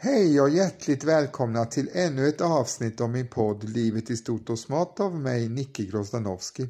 Hej 0.00 0.40
och 0.40 0.50
hjärtligt 0.50 1.04
välkomna 1.04 1.64
till 1.64 1.90
ännu 1.92 2.28
ett 2.28 2.40
avsnitt 2.40 3.00
av 3.00 3.10
min 3.10 3.28
podd 3.28 3.64
Livet 3.64 4.10
i 4.10 4.16
stort 4.16 4.50
och 4.50 4.58
smått 4.58 5.00
av 5.00 5.14
mig, 5.20 5.48
Nicke 5.48 5.84
Grozdanowski. 5.84 6.68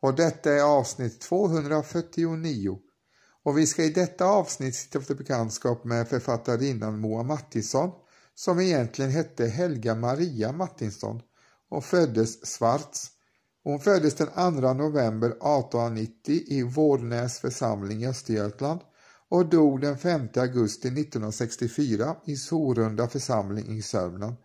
Och 0.00 0.14
detta 0.14 0.52
är 0.52 0.62
avsnitt 0.62 1.20
249. 1.20 2.78
Och 3.44 3.58
vi 3.58 3.66
ska 3.66 3.84
i 3.84 3.90
detta 3.90 4.24
avsnitt 4.24 4.74
sitta 4.74 4.98
efter 4.98 5.14
bekantskap 5.14 5.84
med 5.84 6.08
författarinnan 6.08 7.00
Moa 7.00 7.22
Mattisson 7.22 7.90
som 8.34 8.60
egentligen 8.60 9.10
hette 9.10 9.46
Helga 9.46 9.94
Maria 9.94 10.52
Mattisson 10.52 11.20
och 11.70 11.84
föddes 11.84 12.46
Svarts. 12.46 13.10
Hon 13.64 13.80
föddes 13.80 14.14
den 14.14 14.28
2 14.60 14.72
november 14.72 15.28
1890 15.28 16.42
i 16.46 16.62
Vårnäs 16.62 17.38
församling 17.38 18.02
i 18.02 18.06
Östergötland 18.06 18.80
och 19.34 19.46
dog 19.46 19.80
den 19.80 19.98
5 19.98 20.28
augusti 20.36 20.88
1964 20.88 22.16
i 22.24 22.36
Sorunda 22.36 23.08
församling 23.08 23.76
i 23.76 23.82
Sörmland. 23.82 24.36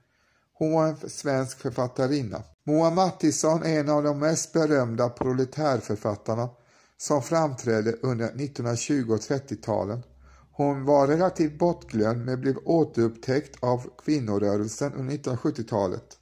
Hon 0.54 0.74
var 0.74 0.88
en 0.88 1.10
svensk 1.10 1.60
författarinna. 1.60 2.44
Moa 2.64 2.90
Mattisson 2.90 3.64
är 3.64 3.80
en 3.80 3.90
av 3.90 4.04
de 4.04 4.20
mest 4.20 4.54
berömda 4.54 5.10
proletärförfattarna 5.10 6.50
som 6.98 7.22
framträdde 7.22 7.92
under 7.92 8.26
1920 8.26 9.06
och 9.10 9.20
30-talen. 9.20 10.04
Hon 10.52 10.86
var 10.86 11.08
relativt 11.08 11.60
bortglömd 11.60 12.26
men 12.26 12.42
blev 12.42 12.58
återupptäckt 12.66 13.64
av 13.64 13.90
kvinnorörelsen 14.06 14.94
under 14.94 15.16
1970-talet. 15.16 16.18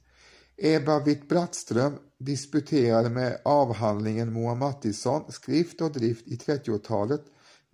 Ebba 0.56 0.98
Witt-Brattström 0.98 1.98
disputerade 2.18 3.10
med 3.10 3.40
avhandlingen 3.44 4.32
Moa 4.32 4.54
Mattisson, 4.54 5.32
skrift 5.32 5.80
och 5.80 5.92
drift 5.92 6.28
i 6.28 6.36
30-talet 6.36 7.24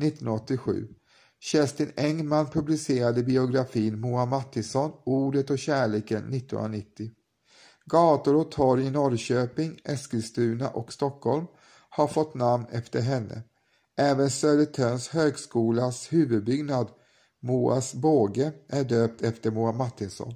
1987. 0.03 0.89
Kerstin 1.41 1.93
Engman 1.97 2.47
publicerade 2.47 3.23
biografin 3.23 4.01
Moa 4.01 4.27
Mattisson, 4.27 4.93
Ordet 5.05 5.51
och 5.51 5.59
kärleken 5.59 6.35
1990. 6.35 7.11
Gator 7.85 8.37
och 8.37 8.51
torg 8.51 8.87
i 8.87 8.91
Norrköping, 8.91 9.81
Eskilstuna 9.85 10.69
och 10.69 10.93
Stockholm 10.93 11.47
har 11.89 12.07
fått 12.07 12.35
namn 12.35 12.67
efter 12.71 13.01
henne. 13.01 13.43
Även 13.97 14.31
Södertörns 14.31 15.09
högskolas 15.09 16.13
huvudbyggnad, 16.13 16.89
Moas 17.43 17.95
båge, 17.95 18.53
är 18.69 18.85
döpt 18.85 19.23
efter 19.23 19.51
Moa 19.51 19.73
Mattisson. 19.73 20.35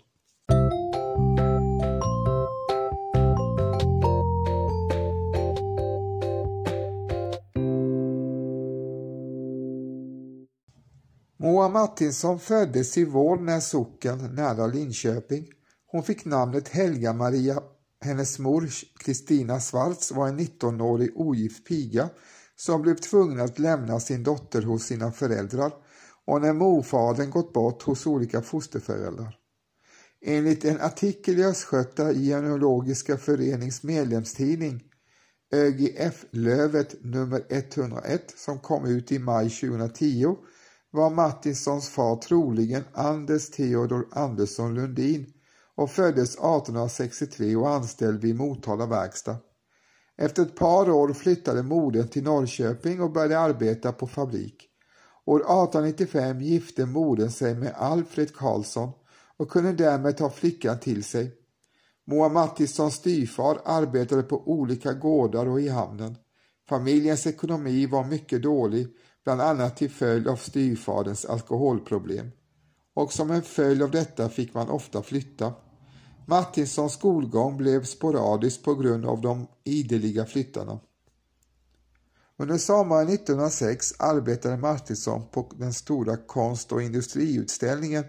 Moa 11.68 11.80
Martinsson 11.80 12.40
föddes 12.40 12.98
i 12.98 13.04
Vålnäs 13.04 13.68
socken 13.68 14.34
nära 14.34 14.66
Linköping. 14.66 15.46
Hon 15.86 16.02
fick 16.02 16.24
namnet 16.24 16.68
Helga 16.68 17.12
Maria. 17.12 17.62
Hennes 18.00 18.38
mor 18.38 18.68
Kristina 18.98 19.60
Svarts 19.60 20.12
var 20.12 20.28
en 20.28 20.40
19-årig 20.40 21.10
ogift 21.14 21.66
piga 21.66 22.08
som 22.56 22.82
blev 22.82 22.94
tvungen 22.94 23.40
att 23.40 23.58
lämna 23.58 24.00
sin 24.00 24.22
dotter 24.22 24.62
hos 24.62 24.84
sina 24.84 25.12
föräldrar 25.12 25.72
och 26.26 26.40
när 26.40 26.52
morfadern 26.52 27.30
gått 27.30 27.52
bort 27.52 27.82
hos 27.82 28.06
olika 28.06 28.42
fosterföräldrar. 28.42 29.36
Enligt 30.24 30.64
en 30.64 30.80
artikel 30.80 31.38
i 31.38 31.44
Östgöta 31.44 32.14
genealogiska 32.14 33.16
förenings 33.16 33.82
medlemstidning 33.82 34.82
ÖGF-lövet 35.52 37.04
nummer 37.04 37.42
101 37.48 38.34
som 38.36 38.58
kom 38.58 38.86
ut 38.86 39.12
i 39.12 39.18
maj 39.18 39.50
2010 39.50 40.36
var 40.90 41.10
Mattissons 41.10 41.88
far 41.88 42.16
troligen 42.16 42.84
Anders 42.92 43.50
Theodor 43.50 44.08
Andersson 44.12 44.74
Lundin 44.74 45.32
och 45.74 45.90
föddes 45.90 46.34
1863 46.34 47.56
och 47.56 47.70
anställd 47.70 48.20
vid 48.20 48.36
Motala 48.36 48.86
verkstad. 48.86 49.36
Efter 50.16 50.42
ett 50.42 50.56
par 50.56 50.90
år 50.90 51.12
flyttade 51.12 51.62
modern 51.62 52.08
till 52.08 52.22
Norrköping 52.22 53.00
och 53.00 53.12
började 53.12 53.38
arbeta 53.38 53.92
på 53.92 54.06
fabrik. 54.06 54.68
År 55.24 55.40
1895 55.40 56.40
gifte 56.40 56.86
modern 56.86 57.30
sig 57.30 57.54
med 57.54 57.74
Alfred 57.76 58.34
Karlsson 58.34 58.90
och 59.36 59.50
kunde 59.50 59.72
därmed 59.72 60.16
ta 60.16 60.30
flickan 60.30 60.78
till 60.78 61.04
sig. 61.04 61.32
Moa 62.06 62.28
Mattissons 62.28 62.94
styvfar 62.94 63.60
arbetade 63.64 64.22
på 64.22 64.48
olika 64.48 64.92
gårdar 64.92 65.46
och 65.46 65.60
i 65.60 65.68
hamnen. 65.68 66.16
Familjens 66.68 67.26
ekonomi 67.26 67.86
var 67.86 68.04
mycket 68.04 68.42
dålig 68.42 68.88
bland 69.28 69.40
annat 69.40 69.76
till 69.76 69.90
följd 69.90 70.28
av 70.28 70.36
styvfaderns 70.36 71.24
alkoholproblem. 71.24 72.30
Och 72.94 73.12
som 73.12 73.30
en 73.30 73.42
följd 73.42 73.82
av 73.82 73.90
detta 73.90 74.28
fick 74.28 74.54
man 74.54 74.68
ofta 74.68 75.02
flytta. 75.02 75.54
Martinssons 76.26 76.92
skolgång 76.92 77.56
blev 77.56 77.84
sporadisk 77.84 78.62
på 78.62 78.74
grund 78.74 79.06
av 79.06 79.20
de 79.20 79.46
ideliga 79.64 80.26
flyttarna. 80.26 80.80
Under 82.36 82.58
sommaren 82.58 83.08
1906 83.08 83.94
arbetade 83.98 84.56
Martinsson 84.56 85.28
på 85.32 85.52
den 85.56 85.72
stora 85.72 86.16
konst 86.16 86.72
och 86.72 86.82
industriutställningen 86.82 88.04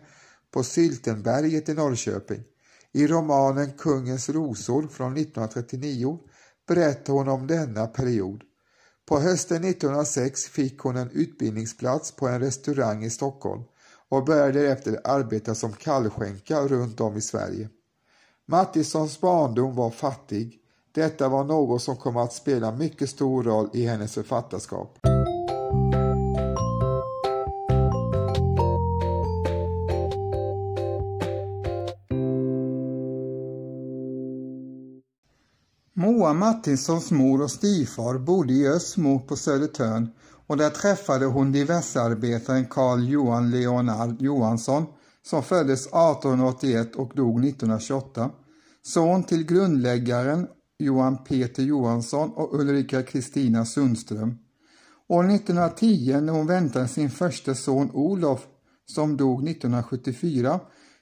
på 0.52 0.64
Syltenberget 0.64 1.70
i 1.70 1.74
Norrköping. 1.74 2.44
I 2.92 3.08
romanen 3.08 3.72
Kungens 3.78 4.30
rosor 4.30 4.88
från 4.88 5.18
1939 5.18 6.20
berättar 6.68 7.14
hon 7.14 7.28
om 7.28 7.48
denna 7.48 7.88
period. 7.88 8.44
På 9.10 9.20
hösten 9.20 9.64
1906 9.64 10.46
fick 10.46 10.80
hon 10.80 10.98
en 10.98 11.10
utbildningsplats 11.12 12.12
på 12.12 12.28
en 12.28 12.40
restaurang 12.40 13.04
i 13.04 13.10
Stockholm 13.10 13.64
och 14.10 14.26
började 14.26 14.52
därefter 14.52 15.02
arbeta 15.04 15.56
som 15.56 15.74
kallskänka 15.74 16.62
runt 16.62 17.02
om 17.02 17.18
i 17.18 17.22
Sverige. 17.22 17.70
Mattissons 18.46 19.22
barndom 19.22 19.76
var 19.76 19.90
fattig. 19.90 20.58
Detta 20.92 21.30
var 21.30 21.44
något 21.44 21.82
som 21.82 21.96
kom 21.96 22.18
att 22.18 22.34
spela 22.34 22.72
mycket 22.72 23.10
stor 23.10 23.44
roll 23.44 23.70
i 23.74 23.86
hennes 23.86 24.14
författarskap. 24.14 24.98
Moa 36.30 36.34
Martinssons 36.34 37.12
mor 37.12 37.42
och 37.42 37.52
styvfar 37.52 38.18
bodde 38.18 38.54
i 38.54 38.68
Ösmo 38.68 39.20
på 39.20 39.36
Södertörn 39.36 40.10
och 40.48 40.58
där 40.58 40.70
träffade 40.70 41.26
hon 41.26 41.52
diversearbetaren 41.52 42.66
Carl 42.66 43.10
Johan 43.10 43.52
Leonard 43.52 44.22
Johansson 44.22 44.86
som 45.26 45.44
föddes 45.44 45.88
1881 45.88 46.96
och 46.96 47.12
dog 47.16 47.46
1928, 47.46 48.30
son 48.82 49.24
till 49.24 49.46
grundläggaren 49.46 50.48
Johan 50.80 51.24
Peter 51.24 51.64
Johansson 51.64 52.32
och 52.36 52.60
Ulrika 52.60 53.04
Kristina 53.04 53.66
Sundström. 53.66 54.38
År 55.08 55.32
1910 55.32 56.20
när 56.22 56.34
hon 56.34 56.48
väntade 56.48 56.88
sin 56.88 57.10
första 57.10 57.56
son 57.56 57.92
Olof, 57.94 58.48
som 58.86 59.18
dog 59.18 59.50
1974, 59.50 60.60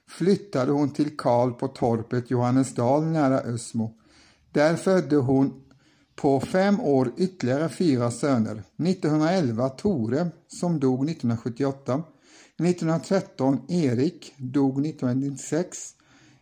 flyttade 0.08 0.72
hon 0.72 0.90
till 0.90 1.16
Karl 1.16 1.52
på 1.52 1.68
torpet 1.68 2.30
Johannesdal 2.30 3.04
nära 3.04 3.38
Ösmo. 3.38 3.94
Där 4.58 4.76
födde 4.76 5.16
hon 5.16 5.54
på 6.16 6.40
fem 6.40 6.80
år 6.80 7.12
ytterligare 7.16 7.68
fyra 7.68 8.10
söner. 8.10 8.62
1911 8.82 9.68
Tore, 9.68 10.30
som 10.48 10.80
dog 10.80 11.10
1978. 11.10 12.02
1913 12.56 13.60
Erik, 13.68 14.34
dog 14.36 14.86
1996. 14.86 15.94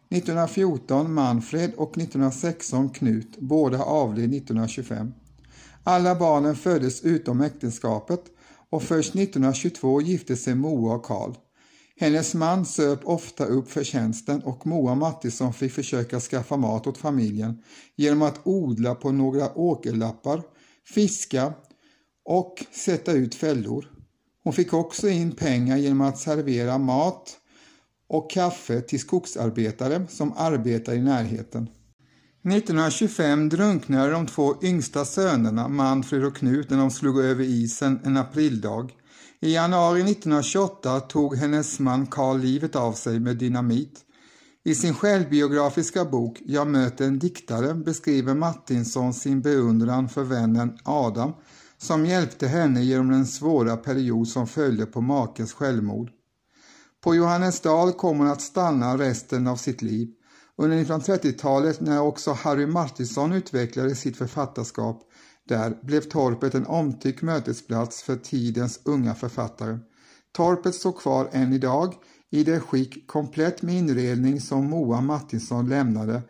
1914 0.09 1.15
Manfred 1.15 1.75
och 1.77 1.99
1916 1.99 2.91
Knut, 2.91 3.39
båda 3.39 3.83
avled 3.83 4.35
1925. 4.35 5.13
Alla 5.85 6.15
barnen 6.15 6.57
föddes 6.57 7.05
utom 7.05 7.41
äktenskapet 7.41 8.25
och 8.71 8.83
först 8.83 9.15
1922 9.15 10.01
gifte 10.01 10.37
sig 10.37 10.55
Moa 10.55 10.95
och 10.95 11.05
Karl. 11.05 11.33
Hennes 11.98 12.34
man 12.34 12.66
söp 12.66 13.00
ofta 13.04 13.44
upp 13.44 13.70
förtjänsten 13.70 14.43
och 14.43 14.66
Moa 14.66 14.94
Mattisson 14.94 15.52
fick 15.52 15.72
försöka 15.72 16.20
skaffa 16.20 16.56
mat 16.56 16.87
åt 16.87 16.98
familjen 16.98 17.62
genom 17.96 18.22
att 18.22 18.40
odla 18.44 18.94
på 18.94 19.12
några 19.12 19.58
åkerlappar, 19.58 20.43
fiska 20.94 21.52
och 22.25 22.64
sätta 22.72 23.12
ut 23.12 23.34
fällor. 23.34 23.90
Hon 24.44 24.52
fick 24.52 24.72
också 24.72 25.08
in 25.08 25.32
pengar 25.32 25.76
genom 25.76 26.00
att 26.00 26.19
servera 26.19 26.78
mat 26.78 27.37
och 28.08 28.31
kaffe 28.31 28.81
till 28.81 29.00
skogsarbetare 29.00 30.06
som 30.08 30.32
arbetar 30.37 30.94
i 30.94 31.00
närheten. 31.00 31.69
1925 32.44 33.48
drunknade 33.48 34.10
de 34.10 34.26
två 34.26 34.54
yngsta 34.62 35.04
sönerna 35.04 35.69
Manfred 35.69 36.25
och 36.25 36.37
Knut 36.37 36.70
när 36.70 36.78
de 36.78 36.90
slog 36.90 37.20
över 37.20 37.44
isen 37.44 38.00
en 38.04 38.16
aprildag. 38.16 38.93
I 39.46 39.52
januari 39.52 40.00
1928 40.00 41.00
tog 41.00 41.37
hennes 41.37 41.78
man 41.78 42.06
Karl 42.06 42.38
livet 42.38 42.76
av 42.76 42.93
sig 42.93 43.20
med 43.20 43.37
dynamit. 43.37 44.00
I 44.64 44.75
sin 44.75 44.94
självbiografiska 44.94 46.04
bok 46.04 46.43
Jag 46.46 46.66
möter 46.66 47.06
en 47.06 47.19
diktare 47.19 47.75
beskriver 47.75 48.34
Martinsson 48.34 49.14
sin 49.14 49.40
beundran 49.40 50.08
för 50.08 50.22
vännen 50.22 50.78
Adam 50.84 51.32
som 51.78 52.06
hjälpte 52.06 52.46
henne 52.46 52.82
genom 52.82 53.10
den 53.10 53.26
svåra 53.26 53.76
period 53.76 54.28
som 54.28 54.46
följde 54.46 54.87
på 54.87 55.00
makens 55.00 55.52
självmord. 55.52 56.10
På 57.04 57.14
Johannesdal 57.14 57.93
kom 57.93 58.19
hon 58.19 58.28
att 58.28 58.43
stanna 58.43 58.98
resten 58.98 59.46
av 59.46 59.56
sitt 59.56 59.82
liv. 59.82 60.08
Under 60.56 60.76
1930-talet 60.76 61.81
när 61.81 62.00
också 62.00 62.32
Harry 62.32 62.66
Martinson 62.66 63.32
utvecklade 63.32 63.94
sitt 63.94 64.16
författarskap 64.16 65.02
där 65.48 65.78
blev 65.82 66.00
torpet 66.00 66.54
en 66.54 66.66
omtyckt 66.66 67.22
mötesplats 67.22 68.02
för 68.02 68.16
tidens 68.16 68.81
unga 68.84 69.14
författare. 69.14 69.78
Torpet 70.32 70.75
står 70.75 70.93
kvar 70.93 71.28
än 71.32 71.52
idag 71.52 71.94
i 72.31 72.44
det 72.44 72.60
skick 72.60 73.06
komplett 73.06 73.62
med 73.62 73.75
inredning 73.75 74.40
som 74.40 74.70
Moa 74.70 75.00
Martinsson 75.00 75.69
lämnade 75.69 76.22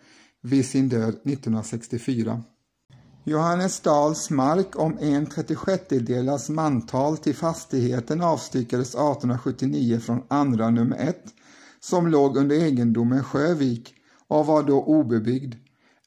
vid 0.42 0.66
sin 0.66 0.88
död 0.88 1.14
1964. 1.24 2.42
Johannes 3.24 3.80
Dahls 3.80 4.30
mark 4.30 4.78
om 4.78 4.98
en 5.00 5.26
36 5.26 6.48
mantal 6.48 7.16
till 7.16 7.34
fastigheten 7.34 8.20
avstyckades 8.20 8.88
1879 8.88 10.00
från 10.00 10.22
andra 10.28 10.70
nummer 10.70 10.96
1 10.96 11.16
som 11.80 12.06
låg 12.06 12.36
under 12.36 12.56
egendomen 12.56 13.24
Sjövik 13.24 13.94
och 14.28 14.46
var 14.46 14.62
då 14.62 14.82
obebyggd. 14.82 15.54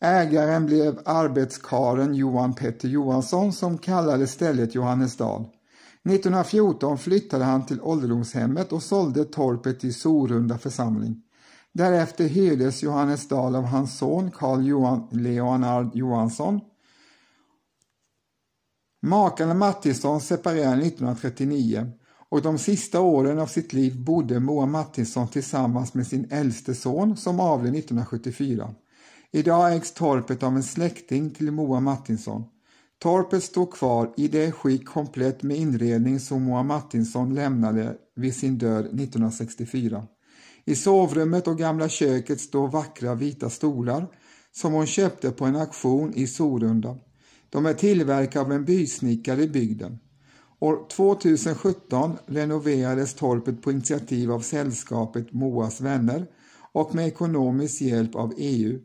Ägaren 0.01 0.66
blev 0.66 1.00
arbetskaren 1.06 2.16
Johan 2.16 2.54
Petter 2.54 2.88
Johansson 2.88 3.54
som 3.54 3.78
kallade 3.78 4.28
stället 4.28 4.75
Johannesdal. 4.75 5.42
1914 6.10 6.98
flyttade 6.98 7.44
han 7.44 7.66
till 7.66 7.81
ålderdomshemmet 7.81 8.72
och 8.72 8.84
sålde 8.84 9.25
torpet 9.25 9.80
till 9.80 9.94
Sorunda 9.96 10.57
församling. 10.57 11.22
Därefter 11.74 12.28
hyrdes 12.28 12.84
Johannesdal 12.84 13.56
av 13.56 13.63
hans 13.63 13.98
son 13.98 14.31
Carl 14.31 14.66
Johan 14.66 15.07
Leonard 15.12 15.96
Johansson. 15.96 16.60
Makarna 19.02 19.54
Mattisson 19.54 20.22
separerade 20.22 20.81
1939 20.81 21.92
och 22.30 22.42
de 22.42 22.57
sista 22.57 23.02
åren 23.02 23.40
av 23.40 23.48
sitt 23.48 23.74
liv 23.74 24.04
bodde 24.04 24.40
Moa 24.40 24.66
Mattisson 24.66 25.28
tillsammans 25.28 25.94
med 25.94 26.07
sin 26.07 26.28
äldste 26.31 26.75
son 26.75 27.18
som 27.18 27.40
avled 27.40 27.75
1974. 27.75 28.75
Idag 29.31 29.76
ägs 29.76 29.94
torpet 29.94 30.44
av 30.44 30.56
en 30.56 30.64
släkting 30.64 31.30
till 31.30 31.52
Moa 31.52 31.80
Mattisson. 31.80 32.44
Torpet 33.00 33.44
står 33.44 33.66
kvar 33.66 34.14
i 34.18 34.28
det 34.28 34.52
skick 34.52 34.86
komplett 34.86 35.44
med 35.44 35.58
inredning 35.58 36.20
som 36.20 36.44
Moa 36.44 36.64
Mattisson 36.64 37.36
lämnade 37.36 37.96
vid 38.16 38.36
sin 38.36 38.58
död 38.58 38.86
1964. 38.86 40.08
I 40.66 40.76
sovrummet 40.76 41.48
och 41.48 41.58
gamla 41.58 41.90
köket 41.90 42.42
står 42.42 42.68
vackra 42.68 43.16
vita 43.16 43.50
stolar 43.50 44.08
som 44.52 44.74
hon 44.74 44.86
köpte 44.86 45.31
på 45.31 45.46
en 45.46 45.56
auktion 45.56 46.14
i 46.14 46.28
Sorunda. 46.28 46.98
De 47.50 47.66
är 47.66 47.74
tillverkade 47.74 48.46
av 48.46 48.52
en 48.52 48.66
bysnickare 48.66 49.44
i 49.44 49.48
bygden. 49.48 50.00
År 50.60 50.88
2017 50.92 52.18
renoverades 52.26 53.14
torpet 53.14 53.62
på 53.62 53.72
initiativ 53.72 54.31
av 54.31 54.40
sällskapet 54.40 55.34
Moas 55.34 55.81
vänner 55.81 56.28
och 56.72 56.96
med 56.96 57.08
ekonomisk 57.08 57.81
hjälp 57.81 58.16
av 58.16 58.34
EU. 58.38 58.80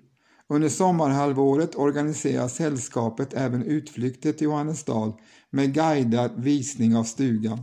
Under 0.48 0.68
sommarhalvåret 0.68 1.74
organiserar 1.74 2.48
sällskapet 2.48 3.34
även 3.34 3.62
utflykter 3.62 4.32
till 4.32 4.44
Johannesdal 4.44 5.12
med 5.50 5.74
guidad 5.74 6.30
visning 6.36 6.96
av 6.96 7.04
stugan. 7.04 7.58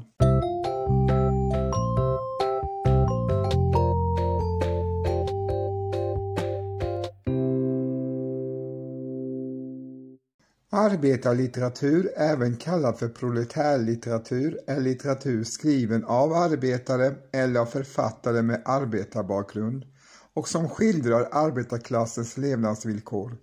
Arbetarlitteratur, 10.74 12.12
även 12.18 12.58
kallad 12.58 13.00
för 13.00 13.08
proletärlitteratur, 13.10 14.60
är 14.68 14.80
litteratur 14.80 15.44
skriven 15.44 16.06
av 16.06 16.34
arbetare 16.34 17.16
eller 17.32 17.60
av 17.60 17.66
författare 17.66 18.42
med 18.42 18.62
arbetarbakgrund 18.66 19.86
och 20.34 20.48
som 20.48 20.70
skildrar 20.70 21.28
arbetarklassens 21.32 22.38
levnadsvillkor. 22.38 23.38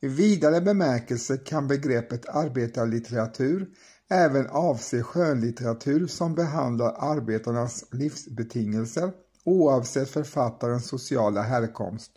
I 0.00 0.08
vidare 0.08 0.60
bemärkelse 0.60 1.36
kan 1.36 1.68
begreppet 1.68 2.28
arbetarlitteratur 2.28 3.66
även 4.10 4.46
avse 4.46 5.02
skönlitteratur 5.02 6.06
som 6.06 6.34
behandlar 6.34 6.96
arbetarnas 6.98 7.84
livsbetingelser 7.90 9.12
oavsett 9.44 10.10
författarens 10.10 10.88
sociala 10.88 11.42
härkomst. 11.42 12.12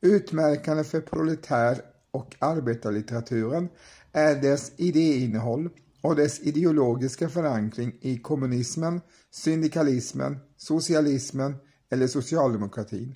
Utmärkande 0.00 0.84
för 0.84 1.00
proletär 1.00 1.80
och 2.10 2.36
arbetarlitteraturen 2.38 3.68
är 4.12 4.34
dess 4.34 4.72
idéinnehåll 4.76 5.70
och 6.00 6.16
dess 6.16 6.40
ideologiska 6.40 7.28
förankring 7.28 7.98
i 8.00 8.18
kommunismen, 8.18 9.00
syndikalismen, 9.30 10.38
socialismen 10.56 11.54
eller 11.90 12.06
socialdemokratin. 12.06 13.14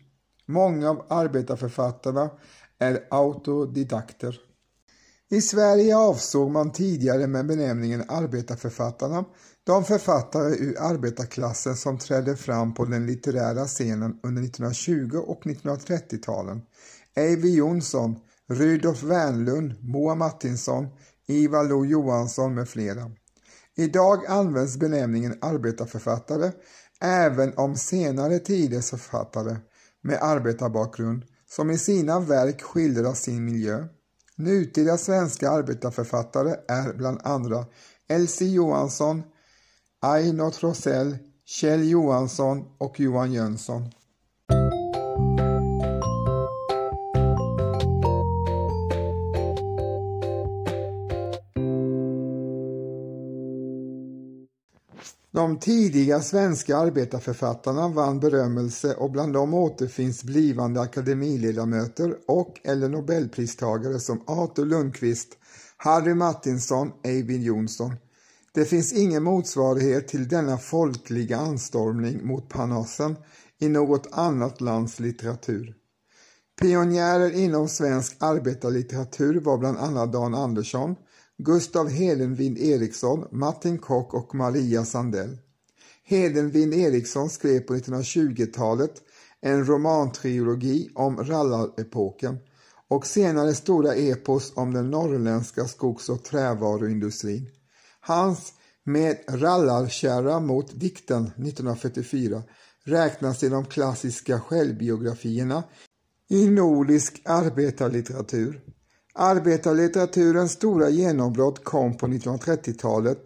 Många 0.50 0.90
av 0.90 1.06
arbetarförfattarna 1.08 2.30
är 2.78 3.06
autodidakter. 3.10 4.40
I 5.30 5.40
Sverige 5.40 5.96
avsåg 5.96 6.50
man 6.50 6.72
tidigare 6.72 7.26
med 7.26 7.46
benämningen 7.46 8.04
arbetarförfattarna 8.08 9.24
de 9.64 9.84
författare 9.84 10.54
ur 10.54 10.76
arbetarklassen 10.80 11.76
som 11.76 11.98
trädde 11.98 12.36
fram 12.36 12.74
på 12.74 12.84
den 12.84 13.06
litterära 13.06 13.66
scenen 13.66 14.20
under 14.22 14.42
1920 14.42 15.16
och 15.16 15.42
1930-talen. 15.42 16.62
Eyvi 17.14 17.54
Jonsson, 17.54 18.16
Rudolf 18.48 19.02
Wernlund, 19.02 19.74
Moa 19.80 20.14
Martinsson, 20.14 20.86
Ivar 21.26 21.64
Lo 21.64 21.84
Johansson 21.84 22.54
med 22.54 22.68
flera. 22.68 23.10
Idag 23.76 24.26
används 24.26 24.76
benämningen 24.76 25.38
arbetarförfattare 25.40 26.52
även 27.00 27.58
om 27.58 27.76
senare 27.76 28.38
tiders 28.38 28.90
författare 28.90 29.56
med 30.02 30.18
arbetarbakgrund 30.22 31.24
som 31.50 31.70
i 31.70 31.78
sina 31.78 32.20
verk 32.20 32.62
skildrar 32.62 33.14
sin 33.14 33.44
miljö. 33.44 33.84
Nutida 34.36 34.98
svenska 34.98 35.50
arbetarförfattare 35.50 36.56
är 36.68 36.92
bland 36.92 37.20
andra 37.24 37.66
Elsie 38.08 38.48
Johansson, 38.48 39.22
Aino 40.02 40.50
Trossell, 40.50 41.18
Kjell 41.46 41.88
Johansson 41.88 42.64
och 42.78 43.00
Johan 43.00 43.32
Jönsson. 43.32 43.90
De 55.40 55.58
tidiga 55.58 56.20
svenska 56.20 56.76
arbetarförfattarna 56.76 57.88
vann 57.88 58.20
berömmelse 58.20 58.94
och 58.94 59.10
bland 59.10 59.32
dem 59.32 59.54
återfinns 59.54 60.24
blivande 60.24 60.80
akademiledamöter 60.80 62.16
och 62.26 62.60
eller 62.64 62.88
nobelpristagare 62.88 64.00
som 64.00 64.22
Arthur 64.26 64.64
Lundqvist, 64.66 65.28
Harry 65.76 66.14
Martinson, 66.14 66.92
Eivind 67.04 67.42
Johnson. 67.42 67.94
Det 68.54 68.64
finns 68.64 68.92
ingen 68.92 69.22
motsvarighet 69.22 70.08
till 70.08 70.28
denna 70.28 70.58
folkliga 70.58 71.36
anstormning 71.36 72.26
mot 72.26 72.48
Parnassen 72.48 73.16
i 73.60 73.68
något 73.68 74.08
annat 74.12 74.60
lands 74.60 75.00
litteratur. 75.00 75.74
Pionjärer 76.60 77.30
inom 77.30 77.68
svensk 77.68 78.16
arbetarlitteratur 78.18 79.40
var 79.40 79.58
bland 79.58 79.78
annat 79.78 80.12
Dan 80.12 80.34
Andersson, 80.34 80.96
Gustav 81.42 81.88
Hedenvind 81.88 82.58
Eriksson, 82.58 83.24
Martin 83.30 83.78
Kock 83.78 84.14
och 84.14 84.34
Maria 84.34 84.84
Sandell. 84.84 85.38
Hedenvind 86.04 86.74
Eriksson 86.74 87.30
skrev 87.30 87.60
på 87.60 87.74
1920-talet 87.74 88.92
en 89.40 89.64
romantrilogi 89.64 90.90
om 90.94 91.24
rallarepoken 91.24 92.38
och 92.88 93.06
senare 93.06 93.54
stora 93.54 93.94
epos 93.94 94.52
om 94.54 94.72
den 94.72 94.90
norrländska 94.90 95.64
skogs- 95.68 96.08
och 96.08 96.24
trävaruindustrin. 96.24 97.50
Hans 98.00 98.52
Med 98.84 99.18
rallarkärra 99.28 100.40
mot 100.40 100.80
dikten 100.80 101.22
1944 101.26 102.42
räknas 102.84 103.38
till 103.38 103.50
de 103.50 103.64
klassiska 103.64 104.40
självbiografierna 104.40 105.64
i 106.28 106.50
nordisk 106.50 107.22
arbetarlitteratur. 107.24 108.60
Arbetarlitteraturens 109.14 110.52
stora 110.52 110.90
genombrott 110.90 111.64
kom 111.64 111.96
på 111.96 112.06
1930-talet 112.06 113.22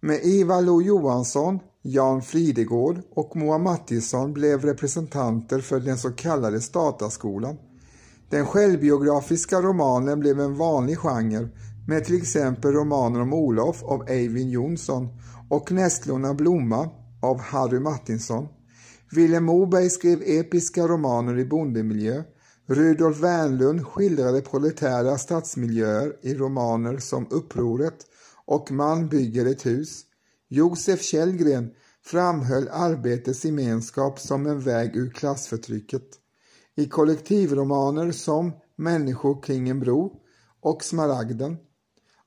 med 0.00 0.20
Ivar 0.24 0.62
Lo 0.62 0.82
Johansson, 0.82 1.58
Jan 1.82 2.22
Fridegård 2.22 3.00
och 3.14 3.36
Moa 3.36 3.58
Mattisson 3.58 4.32
blev 4.32 4.64
representanter 4.64 5.60
för 5.60 5.80
den 5.80 5.98
så 5.98 6.10
kallade 6.10 6.60
Stataskolan. 6.60 7.56
Den 8.30 8.46
självbiografiska 8.46 9.60
romanen 9.60 10.20
blev 10.20 10.40
en 10.40 10.56
vanlig 10.56 10.98
genre 10.98 11.48
med 11.88 12.04
till 12.04 12.16
exempel 12.16 12.72
romanen 12.72 13.20
om 13.20 13.32
Olof 13.32 13.82
av 13.82 14.08
Eivind 14.08 14.50
Johnson 14.50 15.08
och 15.48 15.72
Nässlorna 15.72 16.34
blomma 16.34 16.88
av 17.22 17.40
Harry 17.40 17.78
Martinson. 17.78 18.48
Vilhelm 19.10 19.44
Moberg 19.44 19.90
skrev 19.90 20.22
episka 20.22 20.88
romaner 20.88 21.38
i 21.38 21.44
bondemiljö 21.44 22.22
Rudolf 22.72 23.18
Wernlund 23.20 23.86
skildrade 23.86 24.40
proletära 24.40 25.18
stadsmiljöer 25.18 26.16
i 26.22 26.34
romaner 26.34 26.98
som 26.98 27.26
Upproret 27.30 28.06
och 28.44 28.70
Man 28.70 29.08
bygger 29.08 29.46
ett 29.46 29.66
hus. 29.66 30.02
Josef 30.48 31.02
Kjellgren 31.02 31.70
framhöll 32.04 32.68
arbetets 32.68 33.44
gemenskap 33.44 34.20
som 34.20 34.46
en 34.46 34.60
väg 34.60 34.96
ur 34.96 35.10
klassförtrycket. 35.10 36.02
I 36.76 36.88
kollektivromaner 36.88 38.12
som 38.12 38.52
Människor 38.76 39.42
kring 39.42 39.68
en 39.68 39.80
bro 39.80 40.20
och 40.60 40.84
Smaragden. 40.84 41.56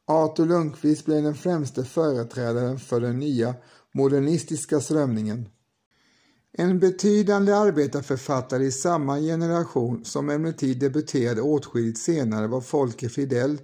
Artur 0.07 0.45
Lundqvist 0.45 1.05
blev 1.05 1.23
den 1.23 1.35
främste 1.35 1.83
företrädaren 1.83 2.79
för 2.79 3.01
den 3.01 3.19
nya 3.19 3.55
modernistiska 3.93 4.79
strömningen. 4.79 5.49
En 6.57 6.79
betydande 6.79 7.57
arbetarförfattare 7.57 8.63
i 8.65 8.71
samma 8.71 9.19
generation 9.19 10.05
som 10.05 10.29
emellertid 10.29 10.79
debuterade 10.79 11.41
åtskilligt 11.41 11.99
senare 11.99 12.47
var 12.47 12.61
Folke 12.61 13.09
Fridell. 13.09 13.61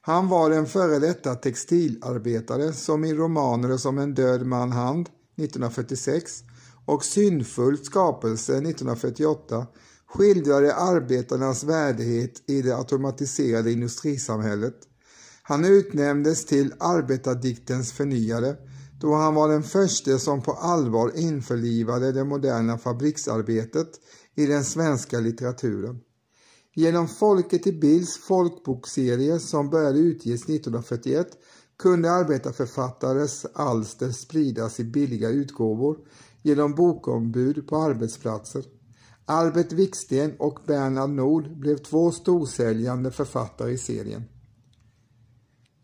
Han 0.00 0.28
var 0.28 0.50
en 0.50 0.66
före 0.66 0.98
detta 0.98 1.34
textilarbetare 1.34 2.72
som 2.72 3.04
i 3.04 3.14
romaner 3.14 3.76
som 3.76 3.98
En 3.98 4.14
död 4.14 4.46
man 4.46 4.72
hand 4.72 5.08
1946 5.36 6.42
och 6.84 7.04
Syndfullt 7.04 7.84
skapelse 7.84 8.52
1948 8.52 9.66
skildrade 10.06 10.74
arbetarnas 10.74 11.64
värdighet 11.64 12.42
i 12.46 12.62
det 12.62 12.76
automatiserade 12.76 13.72
industrisamhället. 13.72 14.76
Han 15.42 15.64
utnämndes 15.64 16.46
till 16.46 16.72
arbetardiktens 16.78 17.92
förnyare 17.92 18.56
då 19.04 19.14
han 19.14 19.34
var 19.34 19.48
den 19.48 19.62
första 19.62 20.18
som 20.18 20.42
på 20.42 20.52
allvar 20.52 21.12
införlivade 21.16 22.12
det 22.12 22.24
moderna 22.24 22.78
fabriksarbetet 22.78 23.88
i 24.34 24.46
den 24.46 24.64
svenska 24.64 25.20
litteraturen. 25.20 26.00
Genom 26.74 27.08
Folket 27.08 27.66
i 27.66 27.72
Bills 27.72 28.18
folkbokserie 28.18 29.38
som 29.38 29.70
började 29.70 29.98
utges 29.98 30.42
1941 30.42 31.26
kunde 31.78 32.10
arbetarförfattares 32.10 33.46
alster 33.54 34.10
spridas 34.10 34.80
i 34.80 34.84
billiga 34.84 35.28
utgåvor 35.28 35.98
genom 36.42 36.74
bokombud 36.74 37.68
på 37.68 37.76
arbetsplatser. 37.76 38.64
Albert 39.24 39.72
Wiksten 39.72 40.34
och 40.38 40.58
Bernhard 40.66 41.10
Nord 41.10 41.58
blev 41.58 41.76
två 41.76 42.10
storsäljande 42.10 43.10
författare 43.10 43.72
i 43.72 43.78
serien. 43.78 44.24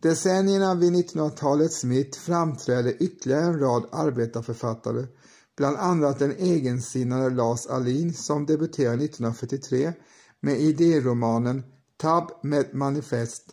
Decennierna 0.03 0.75
vid 0.75 0.93
1900-talets 0.93 1.85
mitt 1.85 2.17
framträdde 2.17 2.95
ytterligare 2.95 3.45
en 3.45 3.61
rad 3.61 3.85
arbetarförfattare, 3.93 5.07
bland 5.57 5.77
annat 5.77 6.19
den 6.19 6.37
egensinnade 6.37 7.31
Lars 7.31 7.67
Alin 7.67 8.15
som 8.15 8.47
debuterade 8.47 9.05
1943 9.05 9.93
med 10.41 10.61
idéromanen 10.61 11.63
Tab 11.97 12.31
med 12.43 12.75
manifest. 12.75 13.45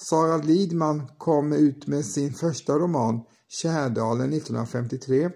Sara 0.00 0.36
Lidman 0.36 1.02
kom 1.18 1.52
ut 1.52 1.86
med 1.86 2.04
sin 2.04 2.32
första 2.34 2.78
roman 2.78 3.20
Kärdalen 3.48 4.32
1953 4.32 5.30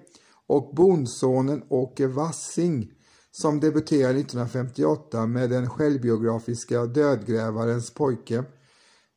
och 0.46 0.74
bondsonen 0.74 1.62
Åke 1.68 2.06
Wassing 2.06 2.90
som 3.30 3.60
debuterade 3.60 4.18
1958 4.18 5.26
med 5.26 5.50
den 5.50 5.70
självbiografiska 5.70 6.86
Dödgrävarens 6.86 7.94
pojke 7.94 8.44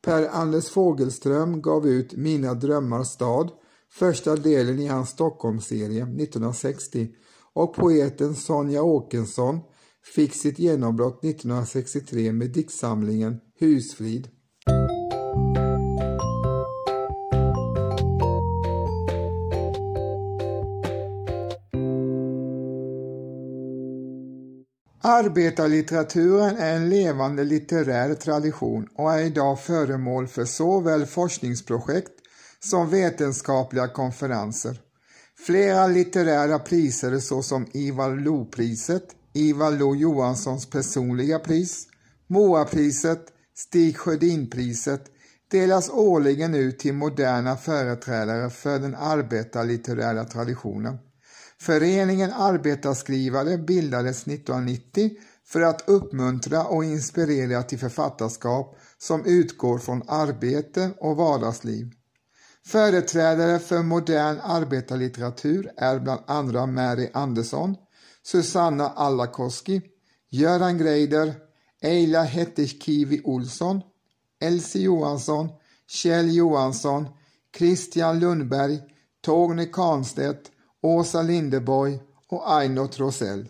Per-Anders 0.02 0.68
Fogelström 0.68 1.62
gav 1.62 1.86
ut 1.86 2.12
Mina 2.12 2.54
drömmars 2.54 3.08
stad, 3.08 3.50
första 3.90 4.36
delen 4.36 4.78
i 4.78 4.86
hans 4.86 5.10
Stockholmsserie 5.10 6.02
1960 6.02 7.08
och 7.54 7.74
poeten 7.74 8.34
Sonja 8.34 8.82
Åkesson 8.82 9.60
fick 10.14 10.34
sitt 10.34 10.58
genombrott 10.58 11.24
1963 11.24 12.32
med 12.32 12.50
diktsamlingen 12.50 13.40
Husfrid. 13.58 14.28
Arbetarlitteraturen 25.12 26.56
är 26.56 26.76
en 26.76 26.88
levande 26.88 27.44
litterär 27.44 28.14
tradition 28.14 28.88
och 28.94 29.12
är 29.12 29.22
idag 29.22 29.60
föremål 29.60 30.28
för 30.28 30.44
såväl 30.44 31.06
forskningsprojekt 31.06 32.12
som 32.60 32.90
vetenskapliga 32.90 33.88
konferenser. 33.88 34.80
Flera 35.46 35.86
litterära 35.86 36.58
priser 36.58 37.18
såsom 37.18 37.66
Ivar 37.72 38.16
Lo-priset, 38.16 39.04
Ivar 39.34 39.70
Lo-Johanssons 39.70 40.70
personliga 40.70 41.38
pris, 41.38 41.86
Moapriset, 42.28 43.26
Stig 43.56 43.96
Sjödin-priset 43.96 45.04
delas 45.50 45.90
årligen 45.90 46.54
ut 46.54 46.78
till 46.78 46.94
moderna 46.94 47.56
företrädare 47.56 48.50
för 48.50 48.78
den 48.78 48.94
arbetarlitterära 48.94 50.24
traditionen. 50.24 50.98
Föreningen 51.62 52.32
Arbetarskrivare 52.32 53.58
bildades 53.58 54.26
1990 54.26 55.10
för 55.46 55.60
att 55.60 55.88
uppmuntra 55.88 56.64
och 56.64 56.84
inspirera 56.84 57.62
till 57.62 57.78
författarskap 57.78 58.76
som 58.98 59.26
utgår 59.26 59.78
från 59.78 60.02
arbete 60.08 60.90
och 61.00 61.16
vardagsliv. 61.16 61.90
Företrädare 62.66 63.58
för 63.58 63.82
modern 63.82 64.38
arbetarlitteratur 64.42 65.70
är 65.76 65.98
bland 65.98 66.20
andra 66.26 66.66
Mary 66.66 67.10
Andersson, 67.14 67.76
Susanna 68.22 68.88
Allakoski, 68.88 69.80
Göran 70.30 70.78
Greider, 70.78 71.34
Eila 71.82 72.22
Hetishkivi 72.22 73.20
Olsson, 73.24 73.80
Elsie 74.40 74.82
Johansson, 74.82 75.48
Kjell 75.88 76.34
Johansson, 76.34 77.06
Christian 77.58 78.20
Lundberg, 78.20 78.80
Torgny 79.24 79.66
Karnstedt, 79.66 80.51
Åsa 80.84 81.22
Linderborg 81.22 81.98
och 82.28 82.52
Aino 82.52 82.88
Trosell. 82.88 83.48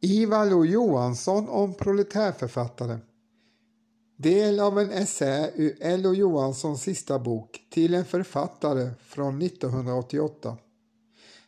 Ivar 0.00 0.46
Lo 0.46 0.64
Johansson 0.64 1.48
om 1.48 1.74
proletärförfattare. 1.74 2.98
Del 4.16 4.60
av 4.60 4.78
en 4.78 4.90
essä 4.90 5.50
ur 5.54 5.76
L.O. 5.80 6.14
Johanssons 6.14 6.82
sista 6.82 7.18
bok 7.18 7.66
Till 7.70 7.94
en 7.94 8.04
författare 8.04 8.90
från 9.00 9.42
1988. 9.42 10.56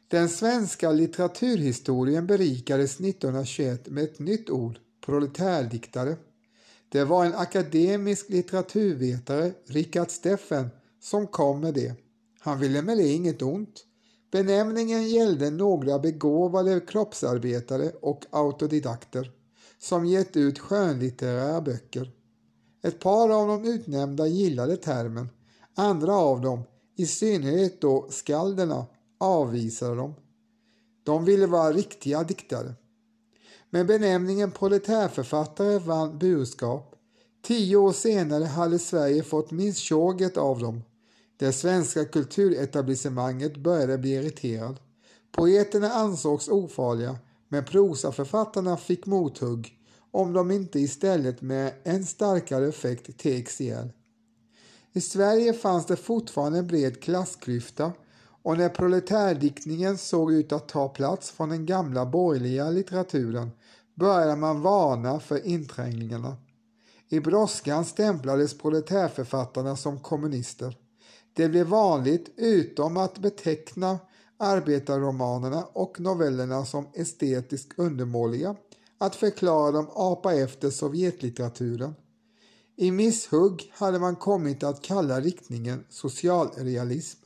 Den 0.08 0.28
svenska 0.28 0.92
litteraturhistorien 0.92 2.26
berikades 2.26 3.00
1921 3.00 3.88
med 3.88 4.04
ett 4.04 4.18
nytt 4.18 4.50
ord, 4.50 4.78
proletärdiktare. 5.04 6.16
Det 6.88 7.04
var 7.04 7.24
en 7.24 7.34
akademisk 7.34 8.28
litteraturvetare, 8.28 9.52
Richard 9.66 10.10
Steffen, 10.10 10.70
som 11.00 11.26
kom 11.26 11.60
med 11.60 11.74
det. 11.74 11.94
Han 12.40 12.60
ville 12.60 12.82
med 12.82 12.96
det 12.96 13.08
inget 13.08 13.42
ont. 13.42 13.84
Benämningen 14.30 15.08
gällde 15.08 15.50
några 15.50 15.98
begåvade 15.98 16.80
kroppsarbetare 16.80 17.92
och 18.00 18.24
autodidakter 18.30 19.32
som 19.78 20.06
gett 20.06 20.36
ut 20.36 20.58
skönlitterära 20.58 21.60
böcker. 21.60 22.10
Ett 22.82 23.00
par 23.00 23.30
av 23.30 23.48
de 23.48 23.64
utnämnda 23.64 24.26
gillade 24.26 24.76
termen, 24.76 25.28
andra 25.74 26.14
av 26.14 26.40
dem, 26.40 26.62
i 26.96 27.06
synnerhet 27.06 27.80
då 27.80 28.06
skalderna, 28.10 28.86
avvisade 29.18 29.96
dem. 29.96 30.14
De 31.04 31.24
ville 31.24 31.46
vara 31.46 31.72
riktiga 31.72 32.22
diktare. 32.22 32.74
Men 33.70 33.86
benämningen 33.86 34.50
proletärförfattare 34.50 35.78
vann 35.78 36.18
burskap. 36.18 36.94
Tio 37.42 37.76
år 37.76 37.92
senare 37.92 38.44
hade 38.44 38.78
Sverige 38.78 39.22
fått 39.22 39.50
minst 39.50 39.80
tjoget 39.80 40.36
av 40.36 40.58
dem 40.58 40.82
det 41.40 41.52
svenska 41.52 42.04
kulturetablissemanget 42.04 43.56
började 43.56 43.98
bli 43.98 44.10
irriterad. 44.10 44.80
Poeterna 45.32 45.92
ansågs 45.92 46.48
ofarliga, 46.48 47.18
men 47.48 47.64
prosaförfattarna 47.64 48.76
fick 48.76 49.06
mothugg 49.06 49.78
om 50.10 50.32
de 50.32 50.50
inte 50.50 50.80
istället 50.80 51.42
med 51.42 51.72
en 51.84 52.06
starkare 52.06 52.68
effekt 52.68 53.18
tegs 53.18 53.60
ihjäl. 53.60 53.92
I 54.92 55.00
Sverige 55.00 55.52
fanns 55.52 55.86
det 55.86 55.96
fortfarande 55.96 56.58
en 56.58 56.66
bred 56.66 57.02
klassklyfta 57.02 57.92
och 58.42 58.58
när 58.58 58.68
proletärdiktningen 58.68 59.98
såg 59.98 60.32
ut 60.32 60.52
att 60.52 60.68
ta 60.68 60.88
plats 60.88 61.30
från 61.30 61.48
den 61.48 61.66
gamla 61.66 62.06
borgerliga 62.06 62.70
litteraturen 62.70 63.50
började 63.94 64.36
man 64.36 64.60
varna 64.62 65.20
för 65.20 65.46
inträngningarna. 65.46 66.36
I 67.08 67.20
brådskan 67.20 67.84
stämplades 67.84 68.58
proletärförfattarna 68.58 69.76
som 69.76 70.00
kommunister. 70.00 70.76
Det 71.34 71.48
blev 71.48 71.66
vanligt, 71.66 72.30
utom 72.36 72.96
att 72.96 73.18
beteckna 73.18 73.98
arbetarromanerna 74.36 75.64
och 75.72 76.00
novellerna 76.00 76.64
som 76.64 76.86
estetiskt 76.94 77.78
undermåliga, 77.78 78.56
att 78.98 79.16
förklara 79.16 79.72
dem 79.72 79.86
apa 79.94 80.34
efter 80.34 80.70
Sovjetlitteraturen. 80.70 81.94
I 82.76 82.90
misshugg 82.90 83.72
hade 83.74 83.98
man 83.98 84.16
kommit 84.16 84.62
att 84.62 84.82
kalla 84.82 85.20
riktningen 85.20 85.84
socialrealism. 85.88 87.19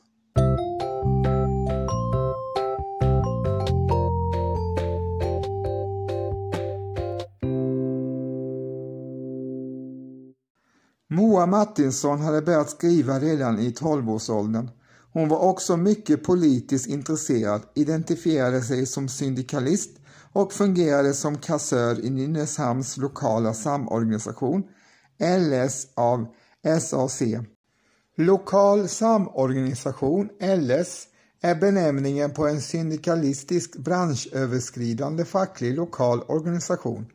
Moa 11.45 11.59
Martinsson 11.59 12.21
hade 12.21 12.41
börjat 12.41 12.69
skriva 12.69 13.19
redan 13.19 13.59
i 13.59 13.71
tolvårsåldern. 13.71 14.69
Hon 15.13 15.29
var 15.29 15.39
också 15.39 15.77
mycket 15.77 16.23
politiskt 16.23 16.87
intresserad, 16.87 17.61
identifierade 17.73 18.61
sig 18.61 18.85
som 18.85 19.09
syndikalist 19.09 19.89
och 20.33 20.53
fungerade 20.53 21.13
som 21.13 21.37
kassör 21.37 22.05
i 22.05 22.09
Nynäshamns 22.09 22.97
lokala 22.97 23.53
samorganisation, 23.53 24.63
LS 25.19 25.87
av 25.95 26.27
SAC. 26.79 27.21
Lokal 28.17 28.87
samorganisation, 28.87 30.29
LS, 30.39 31.07
är 31.41 31.55
benämningen 31.55 32.31
på 32.31 32.47
en 32.47 32.61
syndikalistisk 32.61 33.77
branschöverskridande 33.77 35.25
facklig 35.25 35.75
lokal 35.75 36.21
organisation. 36.21 37.05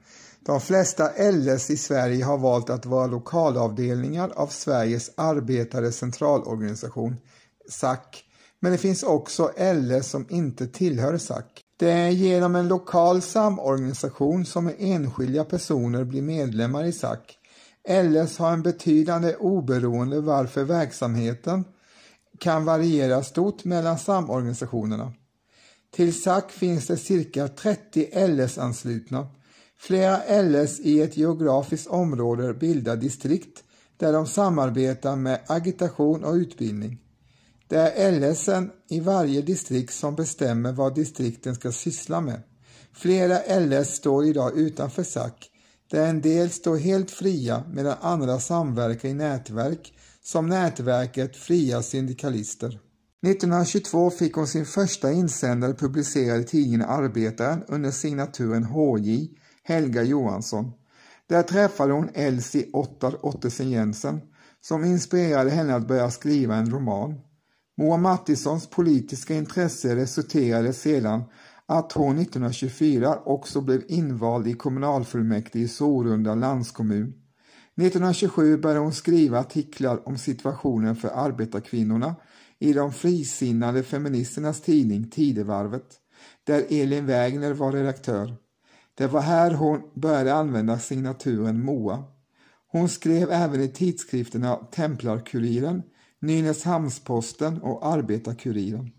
De 0.46 0.60
flesta 0.60 1.10
LS 1.32 1.70
i 1.70 1.76
Sverige 1.76 2.24
har 2.24 2.38
valt 2.38 2.70
att 2.70 2.86
vara 2.86 3.06
lokalavdelningar 3.06 4.32
av 4.36 4.46
Sveriges 4.46 5.10
arbetare 5.14 5.92
centralorganisation, 5.92 7.16
SAC, 7.68 7.98
men 8.60 8.72
det 8.72 8.78
finns 8.78 9.02
också 9.02 9.52
LS 9.74 10.10
som 10.10 10.26
inte 10.28 10.66
tillhör 10.66 11.18
SAC. 11.18 11.44
Det 11.76 11.90
är 11.90 12.08
genom 12.08 12.56
en 12.56 12.68
lokal 12.68 13.22
samorganisation 13.22 14.44
som 14.44 14.70
enskilda 14.78 15.44
personer 15.44 16.04
blir 16.04 16.22
medlemmar 16.22 16.84
i 16.84 16.92
SAC. 16.92 17.18
LS 17.88 18.38
har 18.38 18.52
en 18.52 18.62
betydande 18.62 19.36
oberoende 19.36 20.20
varför 20.20 20.64
verksamheten 20.64 21.64
kan 22.38 22.64
variera 22.64 23.22
stort 23.22 23.64
mellan 23.64 23.98
samorganisationerna. 23.98 25.12
Till 25.90 26.22
SAC 26.22 26.44
finns 26.48 26.86
det 26.86 26.96
cirka 26.96 27.48
30 27.48 28.28
LS-anslutna. 28.28 29.26
Flera 29.82 30.42
LS 30.42 30.80
i 30.80 31.00
ett 31.00 31.16
geografiskt 31.16 31.86
område 31.86 32.54
bildar 32.54 32.96
distrikt 32.96 33.64
där 33.96 34.12
de 34.12 34.26
samarbetar 34.26 35.16
med 35.16 35.40
agitation 35.46 36.24
och 36.24 36.34
utbildning. 36.34 36.98
Det 37.68 37.76
är 37.76 38.20
LSen 38.20 38.70
i 38.88 39.00
varje 39.00 39.42
distrikt 39.42 39.94
som 39.94 40.14
bestämmer 40.14 40.72
vad 40.72 40.94
distrikten 40.94 41.54
ska 41.54 41.72
syssla 41.72 42.20
med. 42.20 42.42
Flera 42.92 43.60
LS 43.60 43.94
står 43.94 44.24
idag 44.24 44.58
utanför 44.58 45.02
SAC, 45.02 45.32
där 45.90 46.06
en 46.06 46.20
del 46.20 46.50
står 46.50 46.76
helt 46.76 47.10
fria 47.10 47.64
medan 47.72 47.96
andra 48.00 48.40
samverkar 48.40 49.08
i 49.08 49.14
nätverk 49.14 49.92
som 50.22 50.48
nätverket 50.48 51.36
Fria 51.36 51.82
Syndikalister. 51.82 52.80
1922 53.26 54.10
fick 54.10 54.34
hon 54.34 54.46
sin 54.46 54.66
första 54.66 55.12
insändare 55.12 55.74
publicerad 55.74 56.40
i 56.40 56.44
tidningen 56.44 56.82
Arbetaren 56.82 57.64
under 57.68 57.90
signaturen 57.90 58.64
HJ 58.64 59.28
Helga 59.70 60.02
Johansson. 60.02 60.72
Där 61.26 61.42
träffade 61.42 61.92
hon 61.92 62.10
Elsie 62.14 62.66
Ottar 62.72 63.26
Ottesen 63.26 63.70
Jensen 63.70 64.20
som 64.60 64.84
inspirerade 64.84 65.50
henne 65.50 65.74
att 65.74 65.88
börja 65.88 66.10
skriva 66.10 66.54
en 66.54 66.70
roman. 66.70 67.20
Moa 67.76 67.96
Mattissons 67.96 68.70
politiska 68.70 69.34
intresse 69.34 69.96
resulterade 69.96 70.72
sedan 70.72 71.22
att 71.66 71.92
hon 71.92 72.18
1924 72.18 73.18
också 73.24 73.60
blev 73.60 73.82
invald 73.88 74.48
i 74.48 74.54
kommunalfullmäktige 74.54 75.64
i 75.64 75.68
Sorunda 75.68 76.34
landskommun. 76.34 77.14
1927 77.76 78.56
började 78.56 78.80
hon 78.80 78.92
skriva 78.92 79.38
artiklar 79.38 80.08
om 80.08 80.18
situationen 80.18 80.96
för 80.96 81.08
arbetarkvinnorna 81.08 82.14
i 82.58 82.72
de 82.72 82.92
frisinnade 82.92 83.82
feministernas 83.82 84.60
tidning 84.60 85.10
Tidevarvet, 85.10 85.86
där 86.44 86.64
Elin 86.68 87.06
Wägner 87.06 87.52
var 87.52 87.72
redaktör. 87.72 88.36
Det 89.00 89.06
var 89.06 89.20
här 89.20 89.50
hon 89.50 89.82
började 89.94 90.34
använda 90.34 90.78
signaturen 90.78 91.64
Moa. 91.64 92.04
Hon 92.66 92.88
skrev 92.88 93.30
även 93.30 93.60
i 93.60 93.68
tidskrifterna 93.68 94.56
Templarkuriren, 94.56 95.82
Nynäshamnsposten 96.18 97.62
och 97.62 97.86
Arbetarkuriren. 97.86 98.90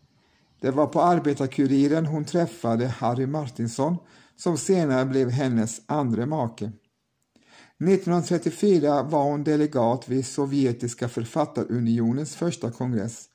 Det 0.62 0.72
var 0.72 0.88
på 0.88 1.02
Arbetarkuriren 1.02 2.06
hon 2.06 2.26
träffade 2.26 2.88
Harry 2.88 3.26
Martinsson 3.26 3.98
som 4.36 4.58
senare 4.58 5.06
blev 5.06 5.30
hennes 5.30 5.82
andre 5.86 6.26
make. 6.26 6.66
1934 6.66 9.04
var 9.04 9.24
hon 9.24 9.44
delegat 9.44 10.10
vid 10.10 10.26
Sovjetiska 10.26 11.10
författarunionens 11.10 12.36
första 12.36 12.72
kongress 12.72 13.26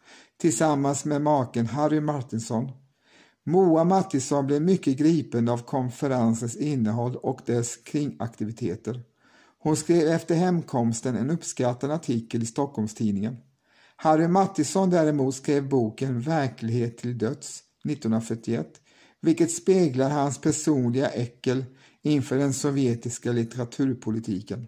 tillsammans 0.41 1.05
med 1.05 1.23
maken 1.23 1.67
Harry 1.67 2.01
Martinsson. 2.01 2.86
Moa 3.49 3.85
Mattisson 3.85 4.47
blev 4.47 4.63
mycket 4.63 4.97
gripen 4.97 5.49
av 5.49 5.59
konferensens 5.59 6.57
innehåll 6.57 7.17
och 7.17 7.41
dess 7.47 7.77
kringaktiviteter. 7.77 9.03
Hon 9.59 9.77
skrev 9.77 10.09
efter 10.09 10.35
hemkomsten 10.35 11.17
en 11.17 11.31
uppskattad 11.31 11.91
artikel 11.91 12.43
i 12.43 12.47
Stockholms-Tidningen. 12.47 13.37
Harry 13.97 14.29
Mattisson 14.29 14.91
däremot 14.91 15.35
skrev 15.35 15.69
boken 15.69 16.21
Verklighet 16.21 16.99
till 16.99 17.19
döds 17.19 17.63
1941, 17.85 18.69
vilket 19.23 19.51
speglar 19.51 20.11
hans 20.11 20.41
personliga 20.41 21.09
äckel 21.09 21.65
inför 22.03 22.37
den 22.39 22.53
sovjetiska 22.53 23.33
litteraturpolitiken. 23.33 24.67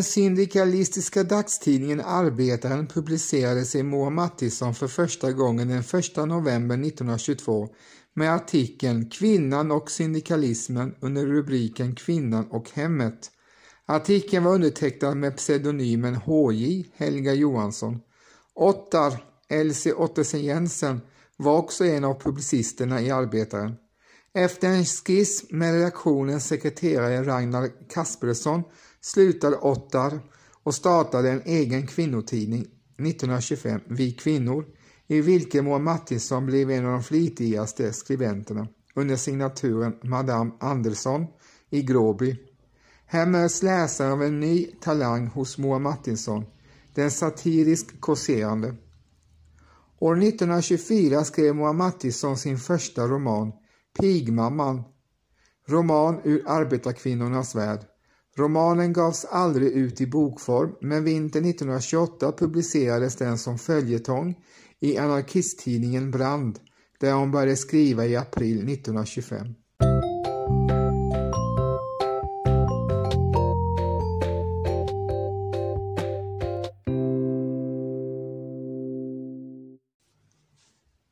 Den 0.00 0.04
syndikalistiska 0.04 1.24
dagstidningen 1.24 2.00
Arbetaren 2.00 2.86
publicerade 2.86 3.64
sig 3.64 3.82
Moa 3.82 4.10
Mattisson 4.10 4.74
för 4.74 4.88
första 4.88 5.32
gången 5.32 5.68
den 5.68 5.78
1 5.78 6.16
november 6.16 6.74
1922 6.74 7.68
med 8.14 8.34
artikeln 8.34 9.10
Kvinnan 9.10 9.70
och 9.70 9.90
syndikalismen 9.90 10.94
under 11.00 11.26
rubriken 11.26 11.94
Kvinnan 11.94 12.46
och 12.50 12.70
hemmet. 12.70 13.30
Artikeln 13.86 14.44
var 14.44 14.54
undertecknad 14.54 15.16
med 15.16 15.36
pseudonymen 15.36 16.14
HJ 16.14 16.90
Helga 16.96 17.34
Johansson. 17.34 18.00
Ottar 18.54 19.24
Elsie 19.48 19.92
Ottesen 19.92 20.42
Jensen 20.42 21.00
var 21.36 21.58
också 21.58 21.84
en 21.84 22.04
av 22.04 22.20
publicisterna 22.20 23.00
i 23.00 23.10
Arbetaren. 23.10 23.74
Efter 24.34 24.68
en 24.68 24.84
skiss 24.84 25.44
med 25.50 25.74
redaktionens 25.74 26.46
sekreterare 26.46 27.24
Ragnar 27.24 27.68
Kaspersson 27.88 28.62
slutade 29.00 29.56
Ottar 29.56 30.20
och 30.62 30.74
startade 30.74 31.30
en 31.30 31.42
egen 31.44 31.86
kvinnotidning 31.86 32.60
1925, 32.60 33.80
Vi 33.86 34.12
kvinnor, 34.12 34.66
i 35.06 35.20
vilken 35.20 35.64
Moa 35.64 35.78
Mattisson 35.78 36.46
blev 36.46 36.70
en 36.70 36.86
av 36.86 36.92
de 36.92 37.02
flitigaste 37.02 37.92
skribenterna 37.92 38.68
under 38.94 39.16
signaturen 39.16 39.96
Madame 40.02 40.50
Andersson 40.60 41.26
i 41.70 41.82
Gråby. 41.82 42.36
Här 43.06 43.26
möts 43.26 43.62
läsaren 43.62 44.12
av 44.12 44.22
en 44.22 44.40
ny 44.40 44.66
talang 44.80 45.26
hos 45.26 45.58
Moa 45.58 45.78
Mattisson, 45.78 46.44
den 46.94 47.10
satiriskt 47.10 48.00
kåserande. 48.00 48.74
År 49.98 50.18
1924 50.18 51.24
skrev 51.24 51.54
Moa 51.54 51.72
Mattisson 51.72 52.36
sin 52.36 52.58
första 52.58 53.06
roman, 53.06 53.52
Pigmamman, 54.00 54.82
roman 55.68 56.20
ur 56.24 56.44
arbetarkvinnornas 56.46 57.54
värld. 57.54 57.80
Romanen 58.40 58.92
gavs 58.92 59.24
aldrig 59.24 59.72
ut 59.72 60.00
i 60.00 60.06
bokform 60.06 60.74
men 60.80 61.04
vintern 61.04 61.44
1928 61.44 62.32
publicerades 62.32 63.16
den 63.16 63.38
som 63.38 63.58
följetong 63.58 64.34
i 64.80 64.98
anarkisttidningen 64.98 66.10
Brand 66.10 66.58
där 67.00 67.12
hon 67.12 67.30
började 67.30 67.56
skriva 67.56 68.06
i 68.06 68.16
april 68.16 68.68
1925. 68.68 69.46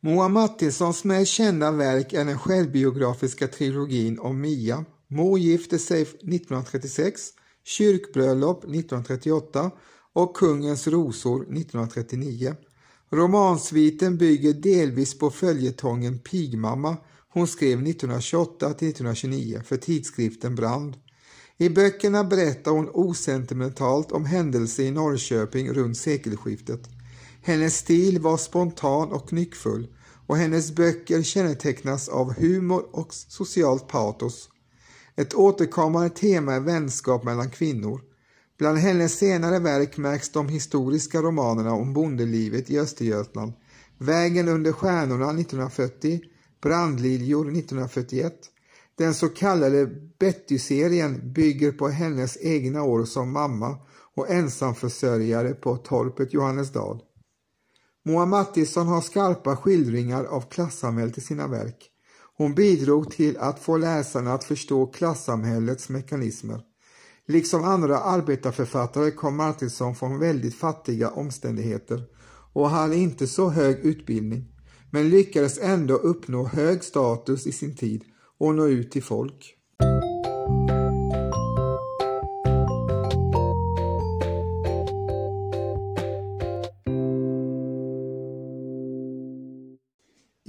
Moa 0.01 0.29
Mattissons 0.29 1.05
mest 1.05 1.33
kända 1.33 1.71
verk 1.71 2.13
är 2.13 2.25
den 2.25 2.39
självbiografiska 2.39 3.49
trilogin 3.49 4.19
om 4.19 4.41
Mia 4.41 4.85
Mor 5.11 5.39
gifte 5.39 5.79
sig 5.79 6.03
1936, 6.03 7.21
Kyrkbröllop 7.65 8.65
1938 8.65 9.71
och 10.13 10.37
Kungens 10.37 10.89
rosor 10.89 11.43
1939. 11.43 12.55
Romansviten 13.11 14.17
bygger 14.17 14.53
delvis 14.53 15.19
på 15.19 15.31
följetongen 15.31 16.19
Pigmamma 16.19 16.97
hon 17.39 17.47
skrev 17.47 17.79
1928 17.79 18.75
till 18.75 18.89
1929 18.89 19.61
för 19.65 19.77
tidskriften 19.77 20.55
Brand. 20.55 20.97
I 21.57 21.69
böckerna 21.69 22.25
berättar 22.25 22.71
hon 22.71 22.91
osentimentalt 22.93 24.13
om 24.13 24.25
händelser 24.25 24.83
i 24.83 24.91
Norrköping 24.91 25.73
runt 25.73 25.99
sekelskiftet. 25.99 26.81
Hennes 27.43 27.77
stil 27.77 28.21
var 28.21 28.37
spontan 28.37 29.13
och 29.13 29.33
nyckfull 29.33 29.89
och 30.27 30.37
hennes 30.37 30.75
böcker 30.75 31.23
kännetecknas 31.23 32.09
av 32.09 32.33
humor 32.33 32.89
och 32.93 33.15
socialt 33.15 33.89
patos. 33.89 34.49
Ett 35.19 35.35
återkommande 35.35 36.11
tema 36.11 36.55
är 36.55 36.61
vänskap 36.61 37.25
mellan 37.25 37.51
kvinnor. 37.51 38.01
Bland 38.59 38.79
hennes 38.79 39.19
senare 39.19 39.59
verk 39.59 39.97
märks 39.97 40.33
de 40.33 40.49
historiska 40.49 41.23
romanerna 41.23 41.73
om 41.73 41.93
bondelivet 41.93 42.71
i 42.71 42.79
Östergötland, 42.79 43.53
Vägen 43.99 44.49
under 44.49 44.73
stjärnorna 44.73 45.25
1940, 45.25 46.21
Brandliljor 46.63 47.41
1941. 47.41 48.35
Den 48.99 49.15
så 49.15 49.29
kallade 49.29 49.87
Betty-serien 50.19 51.33
bygger 51.33 51.73
på 51.73 51.89
hennes 51.89 52.39
egna 52.41 52.83
år 52.83 53.05
som 53.05 53.33
mamma 53.33 53.77
och 54.15 54.31
ensamförsörjare 54.31 55.55
på 55.55 55.77
torpet 55.77 56.33
Johannesdal. 56.33 57.03
Moa 58.05 58.27
Mattisson 58.27 58.87
har 58.87 59.01
skarpa 59.01 59.57
skildringar 59.57 60.25
av 60.25 60.41
klassamhället 60.41 61.19
i 61.19 61.21
sina 61.21 61.47
verk. 61.47 61.88
Hon 62.39 62.55
bidrog 62.55 63.11
till 63.11 63.37
att 63.39 63.59
få 63.59 63.77
läsarna 63.77 64.35
att 64.35 64.45
förstå 64.45 64.87
klassamhällets 64.87 65.89
mekanismer. 65.89 66.61
Liksom 67.27 67.65
andra 67.65 67.99
arbetarförfattare 67.99 69.11
kom 69.11 69.37
Martinsson 69.37 69.95
från 69.95 70.19
väldigt 70.19 70.55
fattiga 70.55 71.11
omständigheter 71.11 72.05
och 72.53 72.71
hade 72.71 72.97
inte 72.97 73.27
så 73.27 73.49
hög 73.49 73.79
utbildning, 73.79 74.45
men 74.91 75.09
lyckades 75.09 75.59
ändå 75.59 75.95
uppnå 75.95 76.45
hög 76.45 76.85
status 76.85 77.47
i 77.47 77.53
sin 77.53 77.77
tid 77.77 78.05
och 78.39 78.55
nå 78.55 78.67
ut 78.67 78.91
till 78.91 79.05
folk. 79.05 79.55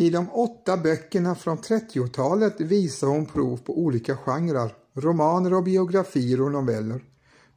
I 0.10 0.12
de 0.12 0.30
åtta 0.30 0.78
böckerna 0.78 1.36
från 1.36 1.58
30-talet 1.58 2.62
visar 2.62 3.08
hon 3.08 3.26
prov 3.26 3.58
på 3.58 3.80
olika 3.80 4.18
genrer, 4.18 4.76
romaner 4.94 5.54
och 5.54 5.64
biografier 5.64 6.42
och 6.42 6.52
noveller. 6.52 7.04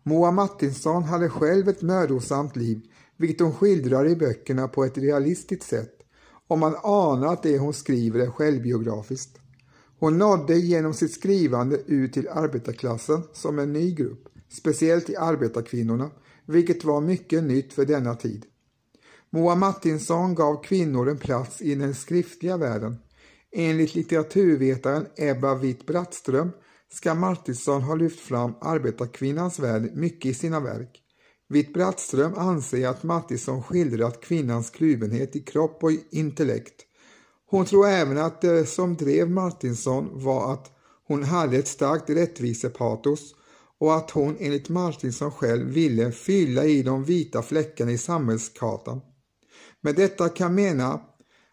Moa 0.02 0.30
Martinsson 0.30 1.02
hade 1.02 1.28
själv 1.28 1.68
ett 1.68 1.82
mödosamt 1.82 2.56
liv, 2.56 2.80
vilket 3.16 3.40
hon 3.40 3.54
skildrar 3.54 4.08
i 4.08 4.16
böckerna 4.16 4.68
på 4.68 4.84
ett 4.84 4.98
realistiskt 4.98 5.62
sätt, 5.62 5.98
och 6.48 6.58
man 6.58 6.76
anar 6.82 7.32
att 7.32 7.42
det 7.42 7.58
hon 7.58 7.74
skriver 7.74 8.20
är 8.20 8.30
självbiografiskt. 8.30 9.38
Hon 9.98 10.18
nådde 10.18 10.56
genom 10.56 10.94
sitt 10.94 11.14
skrivande 11.14 11.78
ut 11.86 12.12
till 12.12 12.28
arbetarklassen 12.28 13.22
som 13.32 13.58
en 13.58 13.72
ny 13.72 13.94
grupp, 13.94 14.28
speciellt 14.48 15.06
till 15.06 15.18
arbetarkvinnorna, 15.18 16.10
vilket 16.46 16.84
var 16.84 17.00
mycket 17.00 17.44
nytt 17.44 17.72
för 17.72 17.84
denna 17.84 18.14
tid. 18.14 18.46
Moa 19.34 19.54
Martinsson 19.54 20.34
gav 20.34 20.62
kvinnor 20.62 21.08
en 21.08 21.18
plats 21.18 21.62
i 21.62 21.74
den 21.74 21.94
skriftliga 21.94 22.56
världen. 22.56 22.96
Enligt 23.52 23.94
litteraturvetaren 23.94 25.06
Ebba 25.16 25.54
Witt-Brattström 25.54 26.50
ska 26.92 27.14
Martinsson 27.14 27.82
ha 27.82 27.94
lyft 27.94 28.20
fram 28.20 28.54
arbetarkvinnans 28.60 29.58
värld 29.58 29.90
mycket 29.94 30.30
i 30.30 30.34
sina 30.34 30.60
verk. 30.60 31.02
Witt-Brattström 31.48 32.34
anser 32.36 32.88
att 32.88 33.02
Martinsson 33.02 33.62
skildrat 33.62 34.20
kvinnans 34.20 34.70
kluvenhet 34.70 35.36
i 35.36 35.40
kropp 35.40 35.84
och 35.84 35.92
intellekt. 36.10 36.82
Hon 37.46 37.64
tror 37.64 37.86
även 37.86 38.18
att 38.18 38.40
det 38.40 38.66
som 38.66 38.96
drev 38.96 39.30
Martinsson 39.30 40.10
var 40.12 40.52
att 40.52 40.70
hon 41.08 41.22
hade 41.22 41.56
ett 41.56 41.68
starkt 41.68 42.10
rättvisepatos 42.10 43.34
och 43.78 43.94
att 43.94 44.10
hon 44.10 44.36
enligt 44.40 44.68
Martinsson 44.68 45.30
själv 45.30 45.66
ville 45.66 46.12
fylla 46.12 46.64
i 46.64 46.82
de 46.82 47.04
vita 47.04 47.42
fläckarna 47.42 47.90
i 47.90 47.98
samhällskartan. 47.98 49.00
Med 49.82 49.94
detta 49.94 50.28
kan 50.28 50.54
mena 50.54 51.00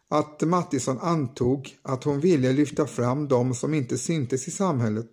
att 0.09 0.41
Mattisson 0.41 0.99
antog 0.99 1.77
att 1.81 2.03
hon 2.03 2.19
ville 2.19 2.53
lyfta 2.53 2.87
fram 2.87 3.27
de 3.27 3.53
som 3.53 3.73
inte 3.73 3.97
syntes 3.97 4.47
i 4.47 4.51
samhället 4.51 5.09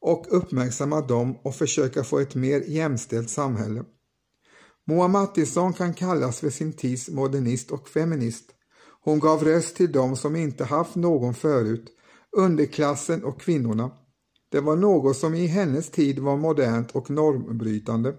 och 0.00 0.26
uppmärksamma 0.28 1.00
dem 1.00 1.36
och 1.42 1.54
försöka 1.54 2.04
få 2.04 2.18
ett 2.18 2.34
mer 2.34 2.60
jämställt 2.60 3.30
samhälle. 3.30 3.84
Moa 4.86 5.08
Mattisson 5.08 5.72
kan 5.72 5.94
kallas 5.94 6.40
för 6.40 6.50
sin 6.50 6.72
tids 6.72 7.08
modernist 7.08 7.70
och 7.70 7.88
feminist. 7.88 8.44
Hon 9.04 9.20
gav 9.20 9.44
röst 9.44 9.76
till 9.76 9.92
de 9.92 10.16
som 10.16 10.36
inte 10.36 10.64
haft 10.64 10.94
någon 10.94 11.34
förut, 11.34 11.86
underklassen 12.36 13.24
och 13.24 13.40
kvinnorna. 13.40 13.90
Det 14.50 14.60
var 14.60 14.76
något 14.76 15.16
som 15.16 15.34
i 15.34 15.46
hennes 15.46 15.90
tid 15.90 16.18
var 16.18 16.36
modernt 16.36 16.90
och 16.90 17.10
normbrytande. 17.10 18.14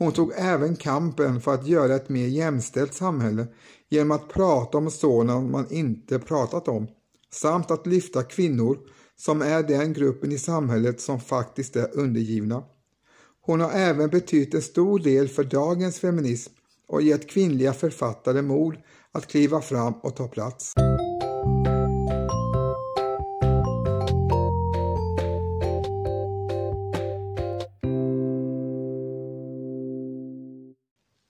Hon 0.00 0.12
tog 0.12 0.32
även 0.36 0.76
kampen 0.76 1.40
för 1.40 1.54
att 1.54 1.66
göra 1.66 1.94
ett 1.94 2.08
mer 2.08 2.26
jämställt 2.26 2.94
samhälle 2.94 3.46
genom 3.88 4.10
att 4.10 4.28
prata 4.28 4.78
om 4.78 4.90
sådant 4.90 5.50
man 5.50 5.66
inte 5.70 6.18
pratat 6.18 6.68
om, 6.68 6.86
samt 7.32 7.70
att 7.70 7.86
lyfta 7.86 8.22
kvinnor 8.22 8.78
som 9.16 9.42
är 9.42 9.62
den 9.62 9.92
gruppen 9.92 10.32
i 10.32 10.38
samhället 10.38 11.00
som 11.00 11.20
faktiskt 11.20 11.76
är 11.76 11.98
undergivna. 11.98 12.62
Hon 13.40 13.60
har 13.60 13.70
även 13.70 14.10
betytt 14.10 14.54
en 14.54 14.62
stor 14.62 14.98
del 14.98 15.28
för 15.28 15.44
dagens 15.44 15.98
feminism 15.98 16.52
och 16.88 17.02
gett 17.02 17.30
kvinnliga 17.30 17.72
författare 17.72 18.42
mod 18.42 18.76
att 19.12 19.26
kliva 19.26 19.60
fram 19.60 19.92
och 19.92 20.16
ta 20.16 20.28
plats. 20.28 20.74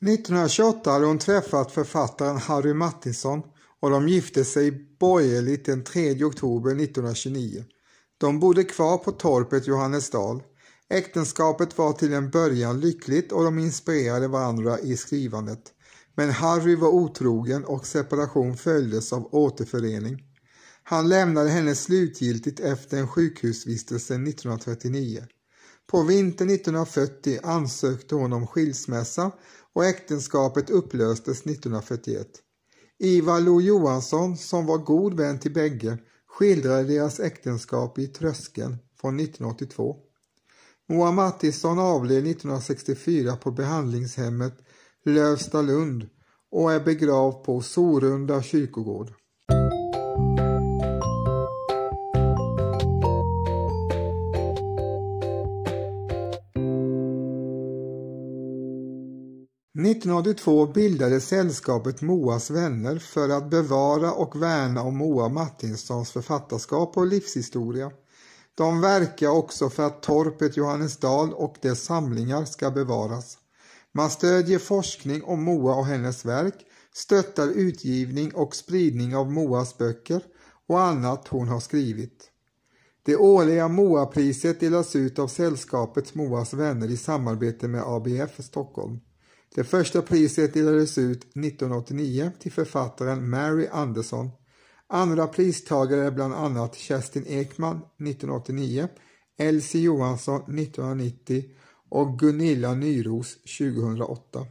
1928 0.06 0.90
hade 0.90 1.06
hon 1.06 1.18
träffat 1.18 1.72
författaren 1.72 2.36
Harry 2.36 2.74
Martinson 2.74 3.42
och 3.80 3.90
de 3.90 4.08
gifte 4.08 4.44
sig 4.44 4.70
borgerligt 5.00 5.64
den 5.64 5.84
3 5.84 6.24
oktober 6.24 6.70
1929. 6.70 7.64
De 8.18 8.40
bodde 8.40 8.64
kvar 8.64 8.98
på 8.98 9.12
torpet 9.12 9.66
Johannesdal. 9.66 10.42
Äktenskapet 10.88 11.78
var 11.78 11.92
till 11.92 12.12
en 12.12 12.30
början 12.30 12.80
lyckligt 12.80 13.32
och 13.32 13.44
de 13.44 13.58
inspirerade 13.58 14.28
varandra 14.28 14.78
i 14.78 14.96
skrivandet. 14.96 15.62
Men 16.14 16.30
Harry 16.30 16.76
var 16.76 16.88
otrogen 16.88 17.64
och 17.64 17.86
separation 17.86 18.56
följdes 18.56 19.12
av 19.12 19.34
återförening. 19.34 20.24
Han 20.82 21.08
lämnade 21.08 21.50
henne 21.50 21.74
slutgiltigt 21.74 22.60
efter 22.60 22.96
en 22.96 23.08
sjukhusvistelse 23.08 24.14
1939. 24.14 25.24
På 25.90 26.02
vintern 26.02 26.50
1940 26.50 27.38
ansökte 27.42 28.14
hon 28.14 28.32
om 28.32 28.46
skilsmässa 28.46 29.32
och 29.74 29.84
äktenskapet 29.84 30.70
upplöstes 30.70 31.40
1941. 31.40 32.28
Ivar 32.98 33.40
Lo 33.40 33.60
Johansson, 33.60 34.36
som 34.36 34.66
var 34.66 34.78
god 34.78 35.14
vän 35.14 35.38
till 35.38 35.52
bägge, 35.52 35.98
skildrade 36.26 36.84
deras 36.84 37.20
äktenskap 37.20 37.98
i 37.98 38.06
Tröskeln 38.06 38.76
från 39.00 39.20
1982. 39.20 39.96
Moa 40.88 41.12
Mattisson 41.12 41.78
avled 41.78 42.26
1964 42.26 43.36
på 43.36 43.50
behandlingshemmet 43.50 44.54
Lövstalund 45.04 46.08
och 46.50 46.72
är 46.72 46.80
begravd 46.80 47.44
på 47.44 47.60
Sorunda 47.60 48.42
kyrkogård. 48.42 49.12
1982 59.86 60.66
bildade 60.66 61.20
sällskapet 61.20 62.00
Moas 62.00 62.50
vänner 62.50 62.98
för 62.98 63.28
att 63.28 63.50
bevara 63.50 64.12
och 64.12 64.42
värna 64.42 64.82
om 64.82 64.96
Moa 64.96 65.28
Martinssons 65.28 66.10
författarskap 66.10 66.96
och 66.96 67.06
livshistoria. 67.06 67.90
De 68.54 68.80
verkar 68.80 69.28
också 69.28 69.70
för 69.70 69.86
att 69.86 70.02
torpet 70.02 70.56
Johannesdal 70.56 71.32
och 71.32 71.56
dess 71.62 71.84
samlingar 71.84 72.44
ska 72.44 72.70
bevaras. 72.70 73.38
Man 73.92 74.10
stödjer 74.10 74.58
forskning 74.58 75.24
om 75.24 75.42
Moa 75.42 75.74
och 75.74 75.86
hennes 75.86 76.24
verk, 76.24 76.54
stöttar 76.94 77.48
utgivning 77.48 78.34
och 78.34 78.54
spridning 78.56 79.16
av 79.16 79.32
Moas 79.32 79.78
böcker 79.78 80.22
och 80.68 80.80
annat 80.80 81.28
hon 81.28 81.48
har 81.48 81.60
skrivit. 81.60 82.30
Det 83.02 83.16
årliga 83.16 83.68
Moapriset 83.68 84.60
delas 84.60 84.96
ut 84.96 85.18
av 85.18 85.28
sällskapet 85.28 86.14
Moas 86.14 86.54
vänner 86.54 86.90
i 86.90 86.96
samarbete 86.96 87.68
med 87.68 87.82
ABF 87.82 88.44
Stockholm. 88.44 89.00
Det 89.54 89.64
första 89.64 90.02
priset 90.02 90.54
delades 90.54 90.98
ut 90.98 91.22
1989 91.22 92.32
till 92.40 92.52
författaren 92.52 93.30
Mary 93.30 93.68
Anderson. 93.72 94.30
Andra 94.88 95.26
pristagare 95.26 96.04
är 96.04 96.10
bland 96.10 96.34
annat 96.34 96.74
Kerstin 96.74 97.26
Ekman 97.26 97.76
1989, 97.76 98.88
Elsie 99.38 99.80
Johansson 99.80 100.40
1990 100.40 101.44
och 101.90 102.18
Gunilla 102.18 102.74
Nyros 102.74 103.36
2008. 103.58 104.46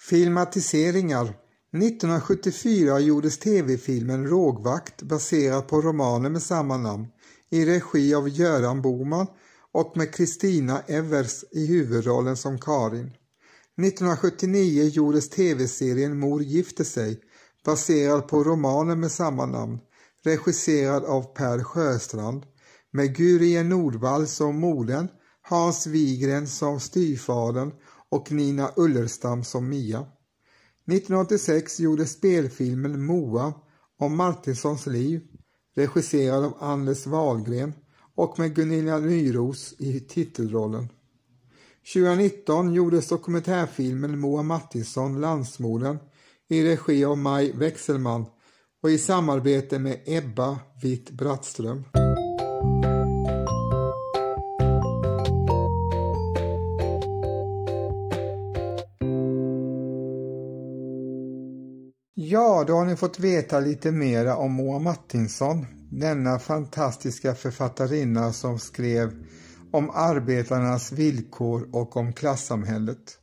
Filmatiseringar 0.00 1.24
1974 1.24 3.00
gjordes 3.00 3.38
tv-filmen 3.38 4.26
Rågvakt 4.26 5.02
baserad 5.02 5.68
på 5.68 5.80
romanen 5.80 6.32
med 6.32 6.42
samma 6.42 6.76
namn 6.76 7.06
i 7.50 7.64
regi 7.64 8.14
av 8.14 8.28
Göran 8.28 8.82
Boman 8.82 9.26
och 9.72 9.96
med 9.96 10.14
Kristina 10.14 10.80
Evers 10.80 11.44
i 11.50 11.66
huvudrollen 11.66 12.36
som 12.36 12.58
Karin. 12.58 13.10
1979 13.82 14.88
gjordes 14.88 15.28
tv-serien 15.28 16.18
Mor 16.18 16.42
gifter 16.42 16.84
sig 16.84 17.20
baserad 17.64 18.28
på 18.28 18.44
romanen 18.44 19.00
med 19.00 19.12
samma 19.12 19.46
namn 19.46 19.78
regisserad 20.24 21.04
av 21.04 21.22
Per 21.22 21.62
Sjöstrand 21.62 22.46
med 22.92 23.16
Gurien 23.16 23.68
Nordvall 23.68 24.26
som 24.26 24.60
modern, 24.60 25.08
Hans 25.42 25.86
Wigren 25.86 26.46
som 26.46 26.80
styvfadern 26.80 27.72
och 28.08 28.32
Nina 28.32 28.70
Ullerstam 28.76 29.44
som 29.44 29.68
Mia. 29.68 29.98
1986 29.98 31.80
gjordes 31.80 32.12
spelfilmen 32.12 33.04
Moa 33.04 33.52
om 33.98 34.16
Martinssons 34.16 34.86
liv 34.86 35.20
regisserad 35.74 36.44
av 36.44 36.56
Anders 36.60 37.06
Wahlgren 37.06 37.72
och 38.14 38.38
med 38.38 38.54
Gunilla 38.54 38.98
Nyros 38.98 39.74
i 39.78 40.00
titelrollen. 40.00 40.88
2019 41.92 42.72
gjordes 42.74 43.08
dokumentärfilmen 43.08 44.18
Moa 44.18 44.42
Mattisson, 44.42 45.20
Landsmodern, 45.20 45.98
i 46.48 46.64
regi 46.64 47.04
av 47.04 47.18
Maj 47.18 47.52
Wexelman 47.52 48.24
och 48.82 48.90
i 48.90 48.98
samarbete 48.98 49.78
med 49.78 50.00
Ebba 50.06 50.58
Witt 50.82 51.10
Brattström. 51.10 51.84
Ja, 62.14 62.64
då 62.66 62.72
har 62.72 62.84
ni 62.84 62.96
fått 62.96 63.18
veta 63.18 63.60
lite 63.60 63.92
mera 63.92 64.36
om 64.36 64.52
Moa 64.52 64.78
Mattisson, 64.78 65.66
denna 65.90 66.38
fantastiska 66.38 67.34
författarinna 67.34 68.32
som 68.32 68.58
skrev 68.58 69.12
om 69.72 69.90
arbetarnas 69.90 70.92
villkor 70.92 71.68
och 71.72 71.96
om 71.96 72.12
klassamhället 72.12 73.18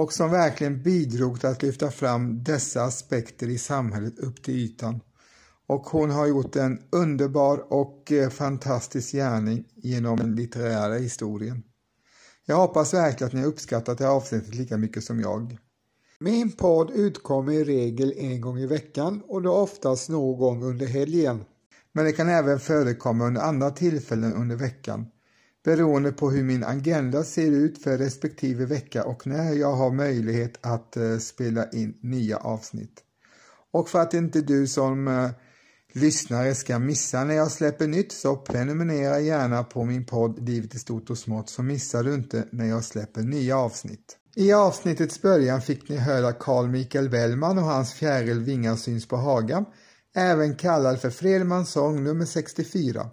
och 0.00 0.12
som 0.12 0.30
verkligen 0.30 0.82
bidrog 0.82 1.40
till 1.40 1.48
att 1.48 1.62
lyfta 1.62 1.90
fram 1.90 2.44
dessa 2.44 2.82
aspekter 2.82 3.48
i 3.48 3.58
samhället 3.58 4.18
upp 4.18 4.42
till 4.42 4.54
ytan. 4.54 5.00
Och 5.66 5.86
hon 5.86 6.10
har 6.10 6.26
gjort 6.26 6.56
en 6.56 6.78
underbar 6.92 7.72
och 7.72 8.12
eh, 8.12 8.30
fantastisk 8.30 9.12
gärning 9.12 9.64
genom 9.74 10.16
den 10.16 10.34
litterära 10.34 10.94
historien. 10.94 11.62
Jag 12.46 12.56
hoppas 12.56 12.94
verkligen 12.94 13.26
att 13.26 13.32
ni 13.32 13.40
har 13.40 13.48
uppskattat 13.48 13.98
det 13.98 14.04
här 14.04 14.12
avsnittet 14.12 14.54
lika 14.54 14.76
mycket 14.76 15.04
som 15.04 15.20
jag. 15.20 15.58
Min 16.20 16.52
podd 16.52 16.90
utkommer 16.90 17.52
i 17.52 17.64
regel 17.64 18.14
en 18.16 18.40
gång 18.40 18.58
i 18.58 18.66
veckan 18.66 19.22
och 19.28 19.42
då 19.42 19.52
oftast 19.52 20.08
någon 20.08 20.38
gång 20.38 20.62
under 20.64 20.86
helgen. 20.86 21.44
Men 21.92 22.04
det 22.04 22.12
kan 22.12 22.28
även 22.28 22.60
förekomma 22.60 23.26
under 23.26 23.40
andra 23.40 23.70
tillfällen 23.70 24.34
under 24.34 24.56
veckan 24.56 25.06
beroende 25.64 26.12
på 26.12 26.30
hur 26.30 26.42
min 26.42 26.64
agenda 26.64 27.24
ser 27.24 27.50
ut 27.50 27.82
för 27.82 27.98
respektive 27.98 28.66
vecka 28.66 29.04
och 29.04 29.26
när 29.26 29.52
jag 29.52 29.72
har 29.72 29.90
möjlighet 29.90 30.58
att 30.60 30.96
eh, 30.96 31.18
spela 31.18 31.70
in 31.70 31.94
nya 32.00 32.36
avsnitt. 32.36 33.00
Och 33.72 33.88
för 33.88 33.98
att 33.98 34.14
inte 34.14 34.40
du 34.40 34.66
som 34.66 35.08
eh, 35.08 35.30
lyssnare 35.92 36.54
ska 36.54 36.78
missa 36.78 37.24
när 37.24 37.34
jag 37.34 37.50
släpper 37.50 37.86
nytt 37.86 38.12
så 38.12 38.36
prenumerera 38.36 39.20
gärna 39.20 39.64
på 39.64 39.84
min 39.84 40.06
podd 40.06 40.48
Livet 40.48 40.74
i 40.74 40.78
stort 40.78 41.10
och 41.10 41.18
smått 41.18 41.50
så 41.50 41.62
missar 41.62 42.04
du 42.04 42.14
inte 42.14 42.44
när 42.50 42.66
jag 42.66 42.84
släpper 42.84 43.22
nya 43.22 43.58
avsnitt. 43.58 44.16
I 44.34 44.52
avsnittets 44.52 45.22
början 45.22 45.62
fick 45.62 45.88
ni 45.88 45.96
höra 45.96 46.32
Carl 46.32 46.68
Michael 46.68 47.10
Bellman 47.10 47.58
och 47.58 47.64
hans 47.64 47.92
fjäril 47.92 48.40
Vingar 48.40 48.76
syns 48.76 49.08
på 49.08 49.16
Haga, 49.16 49.64
även 50.14 50.56
kallad 50.56 51.00
för 51.00 51.10
Fredmans 51.10 51.70
sång 51.70 52.04
nummer 52.04 52.24
64 52.24 53.10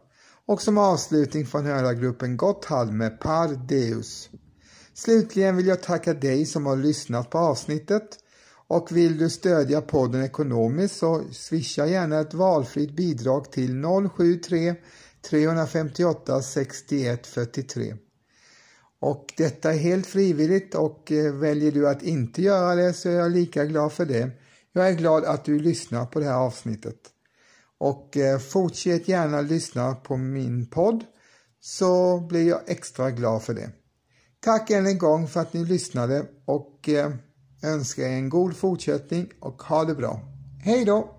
och 0.48 0.62
som 0.62 0.78
avslutning 0.78 1.46
från 1.46 1.66
Hörargruppen 1.66 2.30
höra 2.30 2.36
Gotthard 2.36 2.92
med 2.92 3.20
Par 3.20 3.68
Deus. 3.68 4.30
Slutligen 4.94 5.58
vill 5.58 5.68
jag 5.68 5.84
tacka 5.84 6.14
dig 6.14 6.46
som 6.46 6.66
har 6.66 6.76
lyssnat 6.76 7.30
på 7.30 7.38
avsnittet 7.38 8.18
och 8.68 8.92
vill 8.92 9.18
du 9.18 9.30
stödja 9.30 9.82
podden 9.82 10.24
ekonomiskt 10.24 10.96
så 10.96 11.24
swisha 11.32 11.88
gärna 11.88 12.20
ett 12.20 12.34
valfritt 12.34 12.96
bidrag 12.96 13.52
till 13.52 13.84
073 14.16 14.76
358 15.30 16.42
61 16.42 17.28
43. 17.28 17.96
Och 19.00 19.34
detta 19.38 19.74
är 19.74 19.78
helt 19.78 20.06
frivilligt 20.06 20.76
och 20.76 21.12
eh, 21.12 21.34
väljer 21.34 21.72
du 21.72 21.90
att 21.90 22.04
inte 22.04 22.42
göra 22.42 22.76
det 22.76 22.94
så 22.94 23.10
är 23.10 23.14
jag 23.14 23.32
lika 23.32 23.66
glad 23.66 23.94
för 23.94 24.06
det. 24.06 24.32
Jag 24.74 24.90
är 24.90 24.94
glad 24.94 25.26
att 25.26 25.46
du 25.46 25.60
lyssnar 25.60 26.06
på 26.06 26.20
det 26.20 26.26
här 26.26 26.38
avsnittet. 26.38 26.98
Och 27.80 28.18
eh, 28.18 28.40
fortsätt 28.40 29.08
gärna 29.08 29.42
lyssna 29.42 29.96
på 29.96 30.18
min 30.18 30.70
podd 30.70 31.04
så 31.60 32.20
blir 32.20 32.48
jag 32.48 32.62
extra 32.68 33.12
glad 33.12 33.44
för 33.44 33.54
det. 33.54 33.70
Tack 34.40 34.70
än 34.70 34.86
en 34.86 34.98
gång 34.98 35.28
för 35.28 35.40
att 35.40 35.54
ni 35.54 35.66
lyssnade 35.66 36.26
och 36.46 36.90
eh, 36.90 37.12
önskar 37.64 38.04
er 38.04 38.08
en 38.08 38.30
god 38.30 38.56
fortsättning 38.58 39.30
och 39.40 39.62
ha 39.62 39.86
det 39.86 39.96
bra. 39.96 40.20
Hej 40.64 40.86
då! 40.86 41.18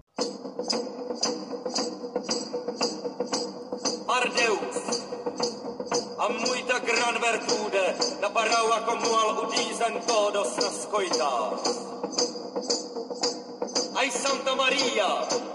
Santa 14.11 14.55
Maria, 14.57 15.48